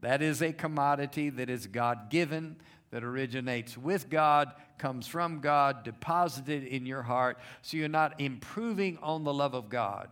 That 0.00 0.22
is 0.22 0.42
a 0.42 0.52
commodity 0.52 1.30
that 1.30 1.50
is 1.50 1.66
God 1.66 2.10
given, 2.10 2.56
that 2.90 3.04
originates 3.04 3.76
with 3.76 4.08
God, 4.08 4.52
comes 4.78 5.06
from 5.06 5.40
God, 5.40 5.84
deposited 5.84 6.64
in 6.64 6.86
your 6.86 7.02
heart. 7.02 7.38
So 7.62 7.76
you're 7.76 7.88
not 7.88 8.20
improving 8.20 8.98
on 9.02 9.24
the 9.24 9.34
love 9.34 9.54
of 9.54 9.68
God 9.68 10.08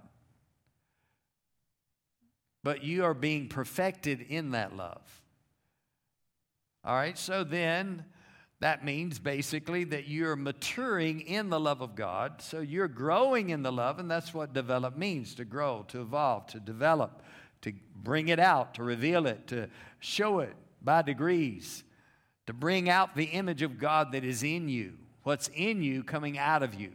but 2.68 2.84
you 2.84 3.04
are 3.04 3.14
being 3.14 3.48
perfected 3.48 4.20
in 4.20 4.50
that 4.50 4.76
love. 4.76 5.22
All 6.84 6.94
right, 6.94 7.16
so 7.16 7.44
then 7.44 8.04
that 8.61 8.85
means 8.85 9.18
basically 9.21 9.85
that 9.85 10.09
you're 10.09 10.35
maturing 10.35 11.21
in 11.21 11.49
the 11.49 11.61
love 11.61 11.81
of 11.81 11.94
God. 11.94 12.42
So 12.42 12.61
you're 12.61 12.88
growing 12.88 13.51
in 13.51 13.62
the 13.62 13.71
love, 13.71 14.01
and 14.01 14.11
that's 14.11 14.35
what 14.35 14.53
develop 14.53 14.97
means 14.97 15.35
to 15.37 15.44
grow, 15.44 15.85
to 15.88 16.01
evolve, 16.01 16.49
to 16.49 16.61
develop, 16.61 17.23
to 17.62 17.73
bring 17.94 18.29
it 18.29 18.40
out, 18.40 18.75
to 18.75 18.83
reveal 18.83 19.27
it, 19.27 19.47
to 19.49 19.68
show 20.01 20.40
it 20.40 20.55
by 20.83 21.03
degrees, 21.03 21.85
to 22.47 22.53
bring 22.53 22.88
out 22.88 23.14
the 23.14 23.27
image 23.27 23.62
of 23.62 23.79
God 23.79 24.11
that 24.12 24.25
is 24.25 24.42
in 24.42 24.68
you, 24.68 24.94
what's 25.23 25.49
in 25.55 25.83
you 25.83 26.03
coming 26.03 26.37
out 26.37 26.64
of 26.64 26.75
you. 26.75 26.90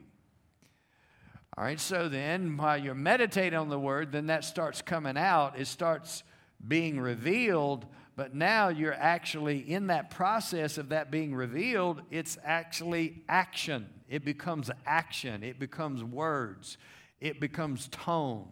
All 1.58 1.63
right, 1.63 1.80
so 1.80 2.10
then 2.10 2.58
while 2.58 2.78
you're 2.78 2.95
meditating 2.95 3.58
on 3.58 3.69
the 3.69 3.80
word, 3.80 4.12
then 4.12 4.28
that 4.28 4.43
starts 4.43 4.82
coming 4.82 5.17
out. 5.17 5.58
It 5.58 5.67
starts 5.67 6.23
being 6.67 6.99
revealed, 6.99 7.86
but 8.15 8.36
now 8.36 8.69
you're 8.69 8.93
actually 8.93 9.60
in 9.60 9.88
that 9.88 10.12
process 10.12 10.78
of 10.78 10.89
that 10.89 11.10
being 11.10 11.34
revealed, 11.34 12.02
it's 12.12 12.38
actually 12.43 13.23
action. 13.28 13.89
It 14.08 14.23
becomes 14.23 14.69
action, 14.86 15.43
it 15.43 15.60
becomes 15.60 16.04
words, 16.04 16.78
it 17.19 17.39
becomes 17.39 17.88
tone, 17.88 18.49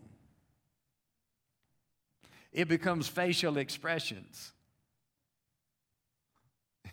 it 2.52 2.68
becomes 2.68 3.08
facial 3.08 3.58
expressions. 3.58 4.54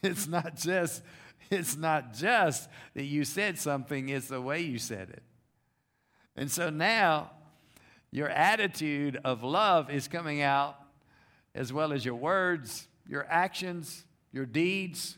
It's 0.01 0.29
not 0.29 0.55
just 0.57 1.03
it's 1.51 1.77
not 1.77 2.13
just 2.13 2.69
that 2.95 3.05
you 3.05 3.25
said 3.25 3.59
something, 3.59 4.11
it's 4.11 4.29
the 4.29 4.41
way 4.41 4.61
you 4.61 4.79
said 4.79 5.09
it. 5.11 5.23
And 6.37 6.51
so 6.51 6.71
now 6.71 7.31
your 8.11 8.29
attitude 8.29 9.19
of 9.25 9.43
love 9.43 9.91
is 9.91 10.07
coming 10.07 10.41
out 10.41 10.77
as 11.55 11.73
well 11.73 11.93
as 11.93 12.05
your 12.05 12.15
words, 12.15 12.89
your 13.09 13.27
actions, 13.29 14.05
your 14.33 14.47
deeds. 14.47 15.17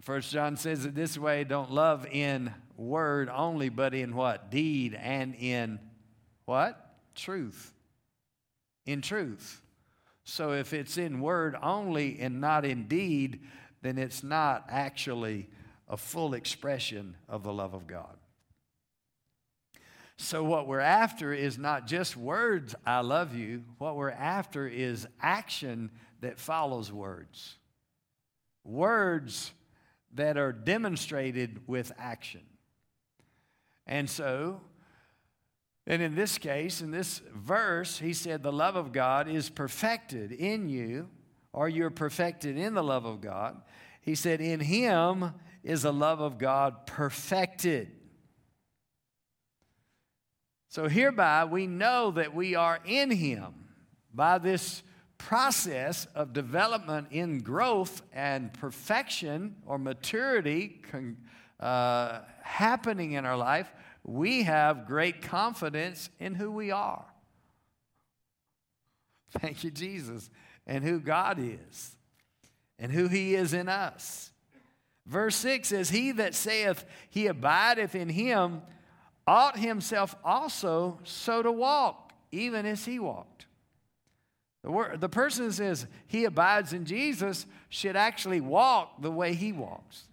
First 0.00 0.32
John 0.32 0.56
says 0.56 0.84
it 0.84 0.94
this 0.94 1.18
way 1.18 1.44
don't 1.44 1.70
love 1.70 2.06
in 2.06 2.52
word 2.76 3.28
only, 3.28 3.68
but 3.68 3.94
in 3.94 4.14
what? 4.14 4.50
Deed 4.50 4.94
and 4.94 5.34
in 5.34 5.78
what? 6.46 6.94
Truth. 7.14 7.74
In 8.86 9.02
truth. 9.02 9.62
So 10.24 10.52
if 10.52 10.72
it's 10.72 10.96
in 10.96 11.20
word 11.20 11.56
only 11.62 12.18
and 12.20 12.40
not 12.40 12.64
in 12.64 12.86
deed, 12.88 13.40
then 13.82 13.98
it's 13.98 14.22
not 14.22 14.66
actually 14.68 15.48
a 15.88 15.96
full 15.96 16.34
expression 16.34 17.16
of 17.28 17.42
the 17.42 17.52
love 17.52 17.74
of 17.74 17.86
God. 17.86 18.16
So, 20.22 20.44
what 20.44 20.66
we're 20.66 20.80
after 20.80 21.32
is 21.32 21.56
not 21.56 21.86
just 21.86 22.14
words, 22.14 22.74
I 22.84 23.00
love 23.00 23.34
you. 23.34 23.64
What 23.78 23.96
we're 23.96 24.10
after 24.10 24.68
is 24.68 25.06
action 25.18 25.90
that 26.20 26.38
follows 26.38 26.92
words. 26.92 27.56
Words 28.62 29.54
that 30.12 30.36
are 30.36 30.52
demonstrated 30.52 31.66
with 31.66 31.90
action. 31.98 32.42
And 33.86 34.10
so, 34.10 34.60
and 35.86 36.02
in 36.02 36.14
this 36.14 36.36
case, 36.36 36.82
in 36.82 36.90
this 36.90 37.22
verse, 37.34 37.98
he 37.98 38.12
said, 38.12 38.42
The 38.42 38.52
love 38.52 38.76
of 38.76 38.92
God 38.92 39.26
is 39.26 39.48
perfected 39.48 40.32
in 40.32 40.68
you, 40.68 41.08
or 41.54 41.66
you're 41.66 41.88
perfected 41.88 42.58
in 42.58 42.74
the 42.74 42.84
love 42.84 43.06
of 43.06 43.22
God. 43.22 43.62
He 44.02 44.14
said, 44.14 44.42
In 44.42 44.60
him 44.60 45.32
is 45.64 45.80
the 45.80 45.94
love 45.94 46.20
of 46.20 46.36
God 46.36 46.86
perfected. 46.86 47.92
So 50.70 50.88
hereby 50.88 51.44
we 51.44 51.66
know 51.66 52.12
that 52.12 52.32
we 52.32 52.54
are 52.54 52.78
in 52.86 53.10
Him 53.10 53.52
by 54.14 54.38
this 54.38 54.84
process 55.18 56.06
of 56.14 56.32
development 56.32 57.08
in 57.10 57.40
growth 57.40 58.02
and 58.12 58.52
perfection 58.54 59.56
or 59.66 59.78
maturity 59.78 60.80
uh, 61.58 62.20
happening 62.42 63.12
in 63.12 63.26
our 63.26 63.36
life. 63.36 63.70
We 64.04 64.44
have 64.44 64.86
great 64.86 65.22
confidence 65.22 66.08
in 66.20 66.36
who 66.36 66.52
we 66.52 66.70
are. 66.70 67.04
Thank 69.40 69.64
you, 69.64 69.72
Jesus, 69.72 70.30
and 70.68 70.84
who 70.84 71.00
God 71.00 71.38
is, 71.40 71.96
and 72.78 72.92
who 72.92 73.08
He 73.08 73.34
is 73.34 73.52
in 73.52 73.68
us. 73.68 74.30
Verse 75.04 75.34
6 75.34 75.68
says, 75.68 75.90
He 75.90 76.12
that 76.12 76.36
saith 76.36 76.84
he 77.10 77.26
abideth 77.26 77.96
in 77.96 78.08
him 78.08 78.62
ought 79.26 79.58
himself 79.58 80.14
also 80.24 80.98
so 81.04 81.42
to 81.42 81.52
walk, 81.52 82.12
even 82.32 82.66
as 82.66 82.84
he 82.84 82.98
walked. 82.98 83.46
The, 84.62 84.70
word, 84.70 85.00
the 85.00 85.08
person 85.08 85.46
that 85.46 85.54
says 85.54 85.86
he 86.06 86.24
abides 86.24 86.72
in 86.72 86.84
Jesus 86.84 87.46
should 87.68 87.96
actually 87.96 88.40
walk 88.40 89.00
the 89.00 89.10
way 89.10 89.34
he 89.34 89.52
walks. 89.52 90.04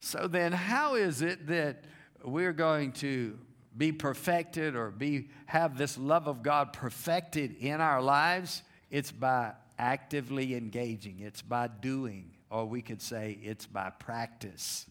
So 0.00 0.26
then, 0.28 0.52
how 0.52 0.94
is 0.94 1.22
it 1.22 1.46
that 1.48 1.84
we're 2.24 2.52
going 2.52 2.92
to 2.92 3.38
be 3.76 3.92
perfected 3.92 4.74
or 4.74 4.90
be 4.90 5.28
have 5.46 5.78
this 5.78 5.96
love 5.98 6.26
of 6.26 6.42
God 6.42 6.72
perfected 6.72 7.56
in 7.58 7.80
our 7.80 8.02
lives? 8.02 8.62
It's 8.90 9.12
by 9.12 9.52
actively 9.78 10.54
engaging. 10.54 11.20
It's 11.20 11.42
by 11.42 11.68
doing, 11.68 12.32
or 12.50 12.66
we 12.66 12.82
could 12.82 13.02
say 13.02 13.38
it's 13.42 13.66
by 13.66 13.90
practice. 13.90 14.86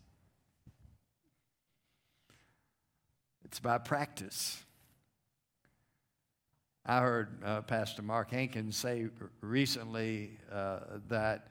It's 3.47 3.61
by 3.61 3.77
practice. 3.77 4.61
I 6.85 6.99
heard 6.99 7.41
uh, 7.45 7.61
Pastor 7.61 8.01
Mark 8.01 8.29
Hankins 8.31 8.75
say 8.75 9.07
recently 9.39 10.37
uh, 10.51 10.79
that 11.07 11.47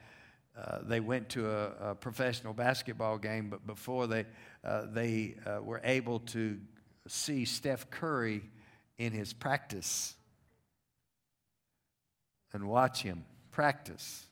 uh, 0.54 0.80
they 0.82 1.00
went 1.00 1.30
to 1.30 1.50
a, 1.50 1.90
a, 1.92 1.94
professional 1.94 2.52
basketball 2.52 3.16
game, 3.16 3.48
but 3.48 3.66
before 3.66 4.06
they, 4.06 4.26
uh, 4.62 4.86
they 4.92 5.36
uh, 5.46 5.62
were 5.62 5.80
able 5.84 6.18
to 6.20 6.58
see 7.08 7.46
Steph 7.46 7.88
Curry 7.88 8.42
in 8.98 9.12
his 9.12 9.32
practice 9.32 10.14
and 12.52 12.68
watch 12.68 13.02
him 13.02 13.24
practice. 13.52 14.26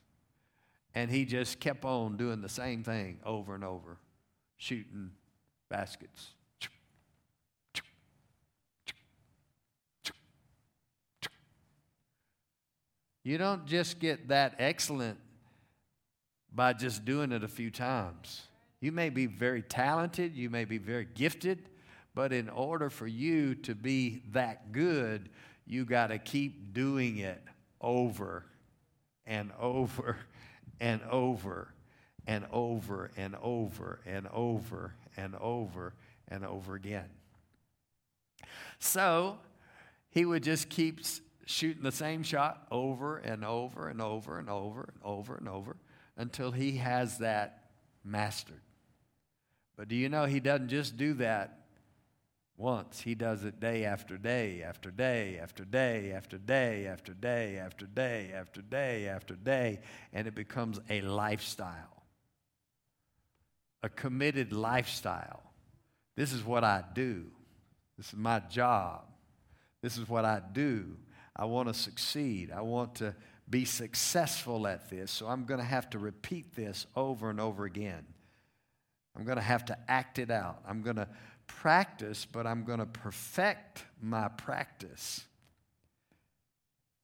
And 0.93 1.09
he 1.09 1.25
just 1.25 1.59
kept 1.59 1.83
on 1.83 2.15
doing 2.15 2.41
the 2.41 2.49
same 2.49 2.83
thing 2.83 3.19
over 3.25 3.55
and 3.55 3.63
over, 3.63 3.97
shooting 4.57 5.11
baskets. 5.67 6.35
You 13.25 13.39
don't 13.39 13.65
just 13.65 13.97
get 13.97 14.27
that 14.27 14.53
excellent 14.59 15.17
by 16.53 16.73
just 16.73 17.05
doing 17.05 17.31
it 17.31 17.43
a 17.43 17.47
few 17.47 17.71
times. 17.71 18.43
You 18.79 18.91
may 18.91 19.09
be 19.09 19.25
very 19.25 19.63
talented, 19.63 20.35
you 20.35 20.51
may 20.51 20.63
be 20.63 20.77
very 20.77 21.07
gifted, 21.15 21.67
but 22.13 22.31
in 22.31 22.49
order 22.49 22.91
for 22.91 23.07
you 23.07 23.55
to 23.55 23.73
be 23.73 24.21
that 24.33 24.71
good, 24.71 25.29
you 25.65 25.85
got 25.85 26.07
to 26.07 26.19
keep 26.19 26.71
doing 26.71 27.17
it 27.17 27.41
over 27.81 28.45
and 29.25 29.51
over 29.59 30.17
and 30.79 31.01
over 31.09 31.73
and 32.27 32.45
over 32.51 33.11
and 33.17 33.35
over 33.41 34.01
and 34.05 34.27
over 34.27 34.93
and 35.17 35.35
over 35.35 35.93
and 36.27 36.45
over 36.45 36.75
again. 36.75 37.09
So 38.77 39.39
he 40.11 40.25
would 40.25 40.43
just 40.43 40.69
keep 40.69 40.99
shooting 41.45 41.83
the 41.83 41.91
same 41.91 42.23
shot 42.23 42.67
over 42.71 43.17
and 43.17 43.45
over 43.45 43.87
and 43.87 44.01
over 44.01 44.39
and 44.39 44.49
over 44.49 44.81
and 44.81 44.99
over 45.03 45.35
and 45.35 45.47
over 45.47 45.77
until 46.17 46.51
he 46.51 46.77
has 46.77 47.19
that 47.19 47.65
mastered. 48.03 48.61
But 49.77 49.87
do 49.87 49.95
you 49.95 50.09
know 50.09 50.25
he 50.25 50.39
doesn't 50.39 50.69
just 50.69 50.97
do 50.97 51.13
that 51.15 51.65
once, 52.57 53.01
he 53.01 53.15
does 53.15 53.43
it 53.43 53.59
day 53.59 53.83
after 53.83 54.17
day 54.17 54.63
after 54.63 54.89
day 54.89 55.37
after 55.41 55.65
day 55.65 56.11
after 56.13 56.37
day 56.37 56.85
after 56.85 57.13
day 57.13 57.57
after 57.57 57.85
day 57.85 58.31
after 58.31 58.61
day 58.61 59.07
after 59.09 59.35
day, 59.35 59.79
and 60.13 60.25
it 60.25 60.35
becomes 60.35 60.79
a 60.89 61.01
lifestyle, 61.01 62.03
a 63.83 63.89
committed 63.89 64.53
lifestyle. 64.53 65.43
This 66.15 66.31
is 66.31 66.45
what 66.45 66.63
I 66.63 66.81
do, 66.93 67.25
this 67.97 68.07
is 68.07 68.15
my 68.15 68.39
job, 68.39 69.03
this 69.81 69.97
is 69.97 70.07
what 70.07 70.23
I 70.23 70.41
do. 70.53 70.95
I 71.35 71.45
want 71.45 71.67
to 71.67 71.73
succeed. 71.73 72.51
I 72.51 72.61
want 72.61 72.95
to 72.95 73.15
be 73.49 73.65
successful 73.65 74.67
at 74.67 74.89
this. 74.89 75.11
So 75.11 75.27
I'm 75.27 75.45
going 75.45 75.59
to 75.59 75.65
have 75.65 75.89
to 75.91 75.99
repeat 75.99 76.55
this 76.55 76.87
over 76.95 77.29
and 77.29 77.39
over 77.39 77.65
again. 77.65 78.05
I'm 79.15 79.23
going 79.23 79.37
to 79.37 79.43
have 79.43 79.65
to 79.65 79.77
act 79.87 80.19
it 80.19 80.31
out. 80.31 80.61
I'm 80.67 80.81
going 80.81 80.95
to 80.97 81.07
practice, 81.47 82.25
but 82.25 82.47
I'm 82.47 82.63
going 82.63 82.79
to 82.79 82.85
perfect 82.85 83.83
my 84.01 84.27
practice. 84.29 85.25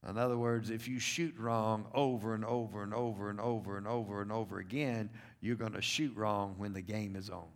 In 0.07 0.17
other 0.17 0.37
words, 0.37 0.71
if 0.71 0.87
you 0.87 0.99
shoot 0.99 1.35
wrong 1.37 1.85
over 1.93 2.33
and 2.33 2.43
over 2.43 2.81
and 2.81 2.93
over 2.93 3.29
and 3.29 3.39
over 3.39 3.77
and 3.77 3.87
over 3.87 4.21
and 4.21 4.31
over 4.31 4.57
again, 4.57 5.11
you're 5.41 5.55
going 5.55 5.73
to 5.73 5.81
shoot 5.81 6.15
wrong 6.15 6.55
when 6.57 6.73
the 6.73 6.81
game 6.81 7.15
is 7.15 7.29
on. 7.29 7.47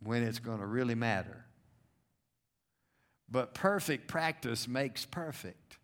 When 0.00 0.22
it's 0.22 0.38
going 0.38 0.60
to 0.60 0.66
really 0.66 0.94
matter. 0.94 1.44
But 3.30 3.54
perfect 3.54 4.06
practice 4.06 4.68
makes 4.68 5.04
perfect. 5.04 5.78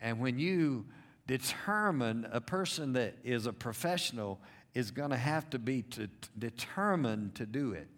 And 0.00 0.20
when 0.20 0.38
you 0.38 0.86
determine 1.26 2.26
a 2.30 2.40
person 2.40 2.94
that 2.94 3.16
is 3.24 3.46
a 3.46 3.52
professional 3.52 4.40
is 4.74 4.90
going 4.90 5.10
to 5.10 5.16
have 5.16 5.48
to 5.50 5.58
be 5.58 5.82
to, 5.82 6.08
determined 6.38 7.34
to 7.36 7.46
do 7.46 7.72
it. 7.72 7.88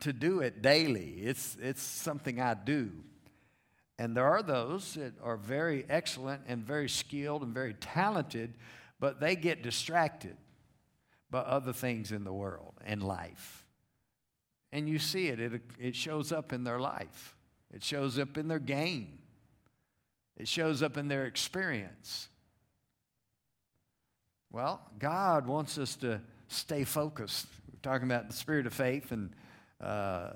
To 0.00 0.12
do 0.12 0.40
it 0.40 0.62
daily. 0.62 1.20
It's, 1.22 1.56
it's 1.60 1.82
something 1.82 2.40
I 2.40 2.54
do. 2.54 2.90
And 3.98 4.16
there 4.16 4.26
are 4.26 4.42
those 4.42 4.94
that 4.94 5.12
are 5.22 5.36
very 5.36 5.84
excellent 5.88 6.42
and 6.48 6.64
very 6.64 6.88
skilled 6.88 7.42
and 7.42 7.54
very 7.54 7.74
talented, 7.74 8.54
but 8.98 9.20
they 9.20 9.36
get 9.36 9.62
distracted 9.62 10.36
by 11.30 11.40
other 11.40 11.72
things 11.72 12.10
in 12.10 12.24
the 12.24 12.32
world 12.32 12.74
and 12.84 13.02
life. 13.02 13.61
And 14.72 14.88
you 14.88 14.98
see 14.98 15.28
it, 15.28 15.38
it, 15.38 15.62
it 15.78 15.94
shows 15.94 16.32
up 16.32 16.52
in 16.52 16.64
their 16.64 16.80
life, 16.80 17.36
it 17.72 17.84
shows 17.84 18.18
up 18.18 18.38
in 18.38 18.48
their 18.48 18.58
game, 18.58 19.18
it 20.36 20.48
shows 20.48 20.82
up 20.82 20.96
in 20.96 21.08
their 21.08 21.26
experience. 21.26 22.28
Well, 24.50 24.80
God 24.98 25.46
wants 25.46 25.78
us 25.78 25.96
to 25.96 26.20
stay 26.48 26.84
focused. 26.84 27.46
We're 27.70 27.80
talking 27.80 28.06
about 28.06 28.28
the 28.28 28.36
spirit 28.36 28.66
of 28.66 28.74
faith, 28.74 29.12
and 29.12 29.30
uh, 29.80 30.30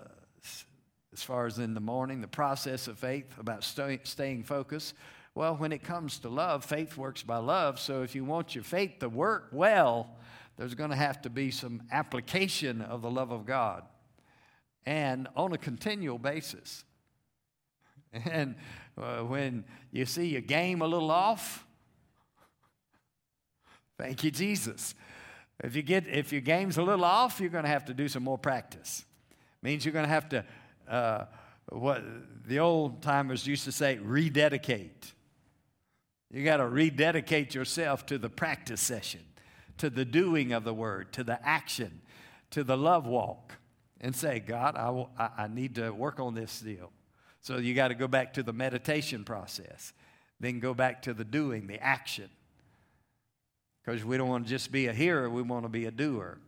as 1.13 1.23
far 1.23 1.47
as 1.47 1.59
in 1.59 1.75
the 1.75 1.81
morning, 1.81 2.21
the 2.21 2.29
process 2.29 2.89
of 2.89 2.99
faith, 2.99 3.27
about 3.39 3.65
stay, 3.65 4.01
staying 4.05 4.45
focused. 4.45 4.95
Well, 5.35 5.57
when 5.57 5.73
it 5.73 5.83
comes 5.83 6.19
to 6.21 6.31
love, 6.31 6.65
faith 6.65 6.97
works 6.97 7.23
by 7.23 7.37
love. 7.39 7.79
So 7.79 8.03
if 8.03 8.15
you 8.15 8.25
want 8.25 8.55
your 8.55 8.65
faith 8.65 9.01
to 9.01 9.09
work 9.11 9.49
well, 9.53 10.17
there's 10.57 10.75
going 10.75 10.91
to 10.91 10.97
have 10.97 11.21
to 11.23 11.31
be 11.31 11.51
some 11.51 11.83
application 11.93 12.81
of 12.81 13.03
the 13.03 13.11
love 13.11 13.33
of 13.33 13.45
God 13.45 13.83
and 14.87 15.27
on 15.37 15.53
a 15.53 15.59
continual 15.59 16.19
basis. 16.19 16.85
And 18.25 18.55
uh, 18.97 19.19
when 19.19 19.65
you 19.91 20.07
see 20.07 20.29
your 20.29 20.41
game 20.41 20.81
a 20.81 20.87
little 20.87 21.11
off, 21.11 21.67
thank 23.99 24.25
you, 24.25 24.31
Jesus. 24.31 24.95
If 25.63 25.77
you 25.77 25.83
get 25.83 26.07
if 26.07 26.33
your 26.33 26.41
game's 26.41 26.79
a 26.79 26.83
little 26.83 27.05
off, 27.05 27.41
you're 27.41 27.51
going 27.51 27.65
to 27.65 27.71
have 27.71 27.87
to 27.87 27.95
do 27.95 28.09
some 28.09 28.23
more 28.23 28.39
practice. 28.39 29.05
Means 29.61 29.85
you're 29.85 29.93
going 29.93 30.07
to 30.07 30.11
have 30.11 30.29
to 30.31 30.45
uh, 30.89 31.25
what 31.71 32.03
the 32.47 32.61
old 32.61 33.03
timers 33.03 33.47
used 33.47 33.65
to 33.65 33.73
say, 33.73 33.99
rededicate. 33.99 35.13
You 36.31 36.45
got 36.45 36.59
to 36.59 36.69
rededicate 36.69 37.55
yourself 37.55 38.07
to 38.07 38.19
the 38.19 38.31
practice 38.31 38.81
session, 38.81 39.21
to 39.79 39.91
the 39.91 40.05
doing 40.05 40.53
of 40.53 40.65
the 40.65 40.75
word, 40.75 41.13
to 41.15 41.25
the 41.25 41.45
action, 41.47 42.01
to 42.51 42.65
the 42.65 42.77
love 42.77 43.07
walk 43.07 43.55
and 44.01 44.15
say, 44.15 44.41
God, 44.41 44.77
I, 44.77 45.45
I 45.45 45.49
need 45.49 45.75
to 45.77 45.91
work 45.91 46.21
on 46.21 46.35
this 46.35 46.61
deal. 46.61 46.93
So 47.41 47.59
you 47.59 47.75
got 47.75 47.89
to 47.89 47.95
go 47.95 48.09
back 48.09 48.35
to 48.35 48.43
the 48.43 48.53
meditation 48.53 49.25
process, 49.25 49.93
then 50.41 50.61
go 50.61 50.75
back 50.75 51.03
to 51.03 51.15
the 51.15 51.25
doing, 51.25 51.67
the 51.67 51.83
action. 51.83 52.29
Because 53.85 54.05
we 54.05 54.17
don't 54.17 54.29
want 54.29 54.45
to 54.45 54.51
just 54.51 54.73
be 54.73 54.89
a 54.89 54.93
hearer, 54.93 55.31
we 55.31 55.43
want 55.43 55.65
to 55.65 55.69
be 55.69 55.87
a 55.87 55.91
doer. 55.91 56.39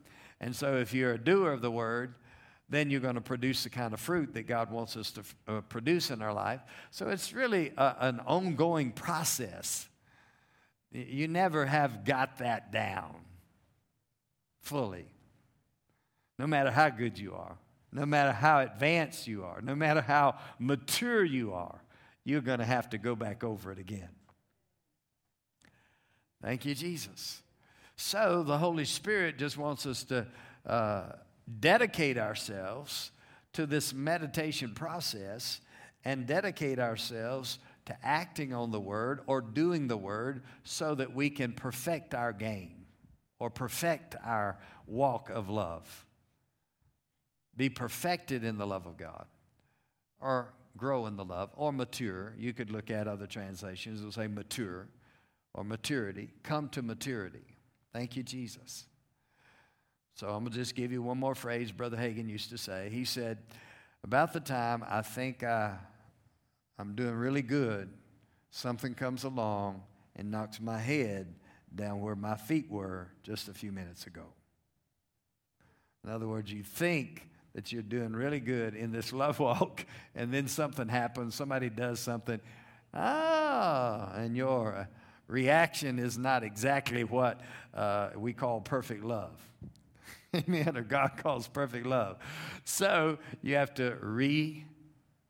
And 0.41 0.55
so 0.55 0.77
if 0.77 0.93
you're 0.93 1.13
a 1.13 1.19
doer 1.19 1.53
of 1.53 1.63
the 1.63 1.71
word, 1.71 2.15
then 2.69 2.91
you're 2.91 3.01
going 3.01 3.15
to 3.15 3.21
produce 3.21 3.65
the 3.65 3.71
kind 3.71 3.95
of 3.95 4.01
fruit 4.01 4.35
that 4.35 4.47
God 4.47 4.71
wants 4.71 4.97
us 4.97 5.11
to 5.13 5.23
uh, 5.47 5.61
produce 5.63 6.11
in 6.11 6.21
our 6.21 6.35
life. 6.35 6.61
So 6.91 7.09
it's 7.09 7.33
really 7.33 7.73
a, 7.77 7.97
an 8.01 8.21
ongoing 8.27 8.93
process. 8.93 9.89
You 10.93 11.29
never 11.29 11.65
have 11.65 12.05
got 12.05 12.39
that 12.39 12.73
down 12.73 13.15
fully 14.61 15.07
no 16.39 16.47
matter 16.47 16.71
how 16.71 16.89
good 16.89 17.19
you 17.19 17.35
are, 17.35 17.57
no 17.93 18.07
matter 18.07 18.33
how 18.33 18.61
advanced 18.61 19.27
you 19.27 19.45
are, 19.45 19.61
no 19.61 19.75
matter 19.75 20.01
how 20.01 20.37
mature 20.59 21.25
you 21.25 21.53
are, 21.53 21.81
you're 22.25 22.41
going 22.41 22.59
to 22.59 22.65
have 22.65 22.91
to 22.91 22.99
go 22.99 23.17
back 23.17 23.43
over 23.43 23.73
it 23.73 23.79
again. 23.79 24.11
Thank 26.43 26.65
you, 26.65 26.75
Jesus. 26.75 27.43
So 27.97 28.45
the 28.45 28.59
Holy 28.59 28.85
Spirit 28.85 29.39
just 29.39 29.59
wants 29.59 29.87
us 29.87 30.05
to 30.05 30.27
uh, 30.67 31.13
dedicate 31.59 32.19
ourselves 32.19 33.11
to 33.55 33.67
this 33.67 33.93
meditation 33.93 34.73
process 34.75 35.61
and 36.05 36.27
dedicate 36.27 36.79
ourselves 36.79 37.59
to 37.87 37.97
acting 38.05 38.53
on 38.53 38.71
the 38.71 38.81
word 38.81 39.21
or 39.27 39.41
doing 39.41 39.89
the 39.89 39.97
word 39.97 40.43
so 40.63 40.95
that 40.95 41.15
we 41.15 41.31
can 41.31 41.53
perfect 41.53 42.15
our 42.15 42.33
game 42.33 42.87
or 43.41 43.51
perfect 43.51 44.15
our 44.25 44.59
walk 44.87 45.31
of 45.31 45.49
love. 45.49 46.07
Be 47.59 47.69
perfected 47.69 48.45
in 48.45 48.57
the 48.57 48.67
love 48.67 48.87
of 48.87 48.97
God 48.97 49.27
or 50.21 50.55
grow 50.77 51.07
in 51.07 51.17
the 51.17 51.25
love 51.25 51.51
or 51.57 51.73
mature. 51.73 52.33
You 52.39 52.53
could 52.53 52.71
look 52.71 52.89
at 52.89 53.09
other 53.09 53.27
translations, 53.27 54.01
it'll 54.01 54.13
say 54.13 54.29
mature 54.29 54.87
or 55.53 55.65
maturity. 55.65 56.31
Come 56.45 56.69
to 56.71 56.83
maturity. 56.83 57.45
Thank 57.93 58.17
you, 58.17 58.23
Jesus. 58.23 58.87
So 60.15 60.29
I'm 60.29 60.45
going 60.45 60.53
to 60.53 60.59
just 60.59 60.77
give 60.77 60.93
you 60.93 61.03
one 61.03 61.19
more 61.19 61.35
phrase 61.35 61.73
Brother 61.73 61.97
Hagin 61.97 62.29
used 62.29 62.51
to 62.51 62.59
say. 62.59 62.91
He 62.93 63.05
said, 63.05 63.39
About 64.05 64.33
the 64.33 64.41
time 64.41 64.85
I 64.89 65.03
think 65.03 65.43
I, 65.43 65.77
I'm 66.79 66.95
doing 66.95 67.15
really 67.15 67.43
good, 67.43 67.91
something 68.51 68.95
comes 68.95 69.25
along 69.25 69.83
and 70.15 70.31
knocks 70.31 70.61
my 70.61 70.79
head 70.79 71.35
down 71.75 72.01
where 72.01 72.15
my 72.15 72.37
feet 72.37 72.71
were 72.71 73.09
just 73.25 73.49
a 73.49 73.55
few 73.55 73.73
minutes 73.73 74.07
ago. 74.07 74.27
In 76.05 76.11
other 76.11 76.29
words, 76.29 76.53
you 76.53 76.63
think 76.63 77.29
that 77.59 77.73
you're 77.73 77.83
doing 77.83 78.13
really 78.13 78.39
good 78.39 78.77
in 78.77 78.93
this 78.93 79.13
love 79.13 79.41
walk, 79.41 79.85
and 80.15 80.33
then 80.33 80.47
something 80.47 80.87
happens, 80.87 81.35
somebody 81.35 81.69
does 81.69 81.99
something, 81.99 82.39
ah, 82.95 84.13
and 84.15 84.37
your 84.37 84.89
reaction 85.27 85.99
is 85.99 86.17
not 86.17 86.45
exactly 86.45 87.03
what 87.03 87.41
uh, 87.75 88.11
we 88.17 88.33
call 88.33 88.61
perfect 88.61 89.03
love. 89.03 89.37
Amen. 90.37 90.77
Or 90.77 90.83
God 90.83 91.17
calls 91.17 91.49
perfect 91.49 91.85
love. 91.85 92.19
So 92.65 93.19
you 93.43 93.57
have 93.57 93.75
to 93.75 93.97
re 94.01 94.65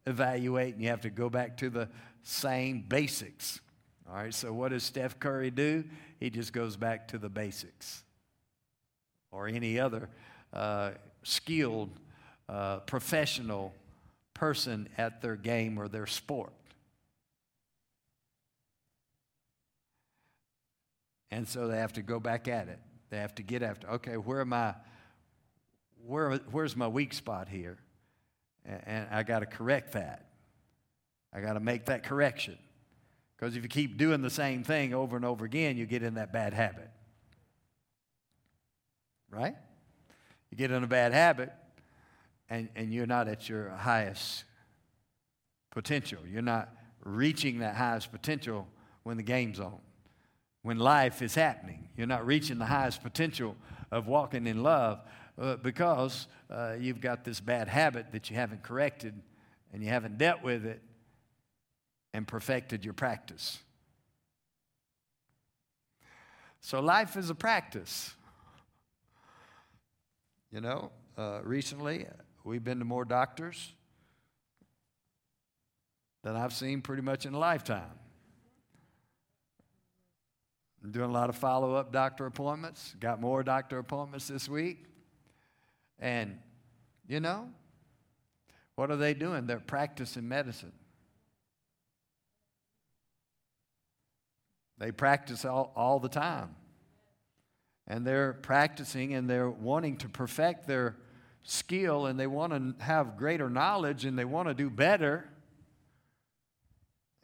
evaluate 0.06 0.74
and 0.74 0.82
you 0.82 0.90
have 0.90 1.00
to 1.02 1.10
go 1.10 1.30
back 1.30 1.56
to 1.58 1.70
the 1.70 1.88
same 2.24 2.84
basics. 2.86 3.62
All 4.06 4.16
right, 4.16 4.34
so 4.34 4.52
what 4.52 4.72
does 4.72 4.82
Steph 4.82 5.18
Curry 5.18 5.50
do? 5.50 5.82
He 6.20 6.28
just 6.28 6.52
goes 6.52 6.76
back 6.76 7.08
to 7.08 7.16
the 7.16 7.30
basics. 7.30 8.04
Or 9.30 9.48
any 9.48 9.80
other 9.80 10.10
uh, 10.52 10.90
skilled, 11.22 11.90
professional 12.86 13.74
person 14.34 14.88
at 14.96 15.20
their 15.20 15.36
game 15.36 15.78
or 15.78 15.88
their 15.88 16.06
sport. 16.06 16.52
And 21.30 21.46
so 21.46 21.68
they 21.68 21.76
have 21.76 21.92
to 21.94 22.02
go 22.02 22.20
back 22.20 22.48
at 22.48 22.68
it. 22.68 22.78
They 23.10 23.18
have 23.18 23.34
to 23.36 23.42
get 23.42 23.62
after, 23.62 23.88
okay, 23.90 24.16
where 24.16 24.40
am 24.40 24.52
I? 24.52 24.74
Where, 26.06 26.36
where's 26.50 26.76
my 26.76 26.88
weak 26.88 27.12
spot 27.12 27.48
here? 27.48 27.78
And, 28.64 28.82
and 28.86 29.08
I 29.10 29.22
got 29.22 29.40
to 29.40 29.46
correct 29.46 29.92
that. 29.92 30.26
I 31.32 31.40
got 31.40 31.54
to 31.54 31.60
make 31.60 31.86
that 31.86 32.02
correction. 32.02 32.56
Because 33.36 33.56
if 33.56 33.62
you 33.62 33.68
keep 33.68 33.98
doing 33.98 34.22
the 34.22 34.30
same 34.30 34.64
thing 34.64 34.94
over 34.94 35.16
and 35.16 35.24
over 35.24 35.44
again, 35.44 35.76
you 35.76 35.86
get 35.86 36.02
in 36.02 36.14
that 36.14 36.32
bad 36.32 36.54
habit. 36.54 36.90
Right? 39.30 39.54
You 40.50 40.56
get 40.56 40.70
in 40.70 40.82
a 40.82 40.86
bad 40.88 41.12
habit, 41.12 41.52
and, 42.50 42.68
and 42.76 42.92
you're 42.92 43.06
not 43.06 43.28
at 43.28 43.48
your 43.48 43.70
highest 43.70 44.44
potential. 45.70 46.20
You're 46.30 46.42
not 46.42 46.70
reaching 47.04 47.60
that 47.60 47.76
highest 47.76 48.10
potential 48.10 48.66
when 49.02 49.16
the 49.16 49.22
game's 49.22 49.60
on 49.60 49.78
when 50.62 50.78
life 50.78 51.22
is 51.22 51.34
happening. 51.34 51.88
You're 51.96 52.06
not 52.06 52.26
reaching 52.26 52.58
the 52.58 52.66
highest 52.66 53.02
potential 53.02 53.56
of 53.90 54.06
walking 54.06 54.46
in 54.46 54.62
love 54.62 55.00
uh, 55.40 55.56
because 55.56 56.26
uh, 56.50 56.74
you've 56.78 57.00
got 57.00 57.24
this 57.24 57.40
bad 57.40 57.68
habit 57.68 58.12
that 58.12 58.28
you 58.28 58.36
haven't 58.36 58.62
corrected 58.62 59.14
and 59.72 59.82
you 59.82 59.88
haven't 59.88 60.18
dealt 60.18 60.42
with 60.42 60.66
it 60.66 60.82
and 62.12 62.26
perfected 62.26 62.84
your 62.84 62.94
practice. 62.94 63.58
So, 66.60 66.80
life 66.80 67.16
is 67.16 67.30
a 67.30 67.34
practice. 67.34 68.14
You 70.52 70.60
know, 70.60 70.90
uh, 71.16 71.40
recently 71.44 72.06
we've 72.48 72.64
been 72.64 72.78
to 72.78 72.84
more 72.84 73.04
doctors 73.04 73.74
than 76.22 76.34
I've 76.34 76.54
seen 76.54 76.80
pretty 76.80 77.02
much 77.02 77.26
in 77.26 77.34
a 77.34 77.38
lifetime. 77.38 77.90
I'm 80.82 80.90
doing 80.90 81.10
a 81.10 81.12
lot 81.12 81.28
of 81.28 81.36
follow 81.36 81.74
up 81.74 81.92
doctor 81.92 82.24
appointments. 82.24 82.94
Got 82.98 83.20
more 83.20 83.42
doctor 83.42 83.78
appointments 83.78 84.28
this 84.28 84.48
week. 84.48 84.86
And, 85.98 86.38
you 87.06 87.20
know, 87.20 87.50
what 88.76 88.90
are 88.90 88.96
they 88.96 89.12
doing? 89.12 89.46
They're 89.46 89.60
practicing 89.60 90.26
medicine. 90.26 90.72
They 94.78 94.90
practice 94.90 95.44
all, 95.44 95.72
all 95.76 96.00
the 96.00 96.08
time. 96.08 96.54
And 97.86 98.06
they're 98.06 98.32
practicing 98.32 99.12
and 99.12 99.28
they're 99.28 99.50
wanting 99.50 99.98
to 99.98 100.08
perfect 100.08 100.66
their 100.66 100.96
skill 101.48 102.06
and 102.06 102.20
they 102.20 102.26
want 102.26 102.52
to 102.52 102.84
have 102.84 103.16
greater 103.16 103.48
knowledge 103.48 104.04
and 104.04 104.18
they 104.18 104.24
want 104.24 104.48
to 104.48 104.54
do 104.54 104.68
better. 104.68 105.26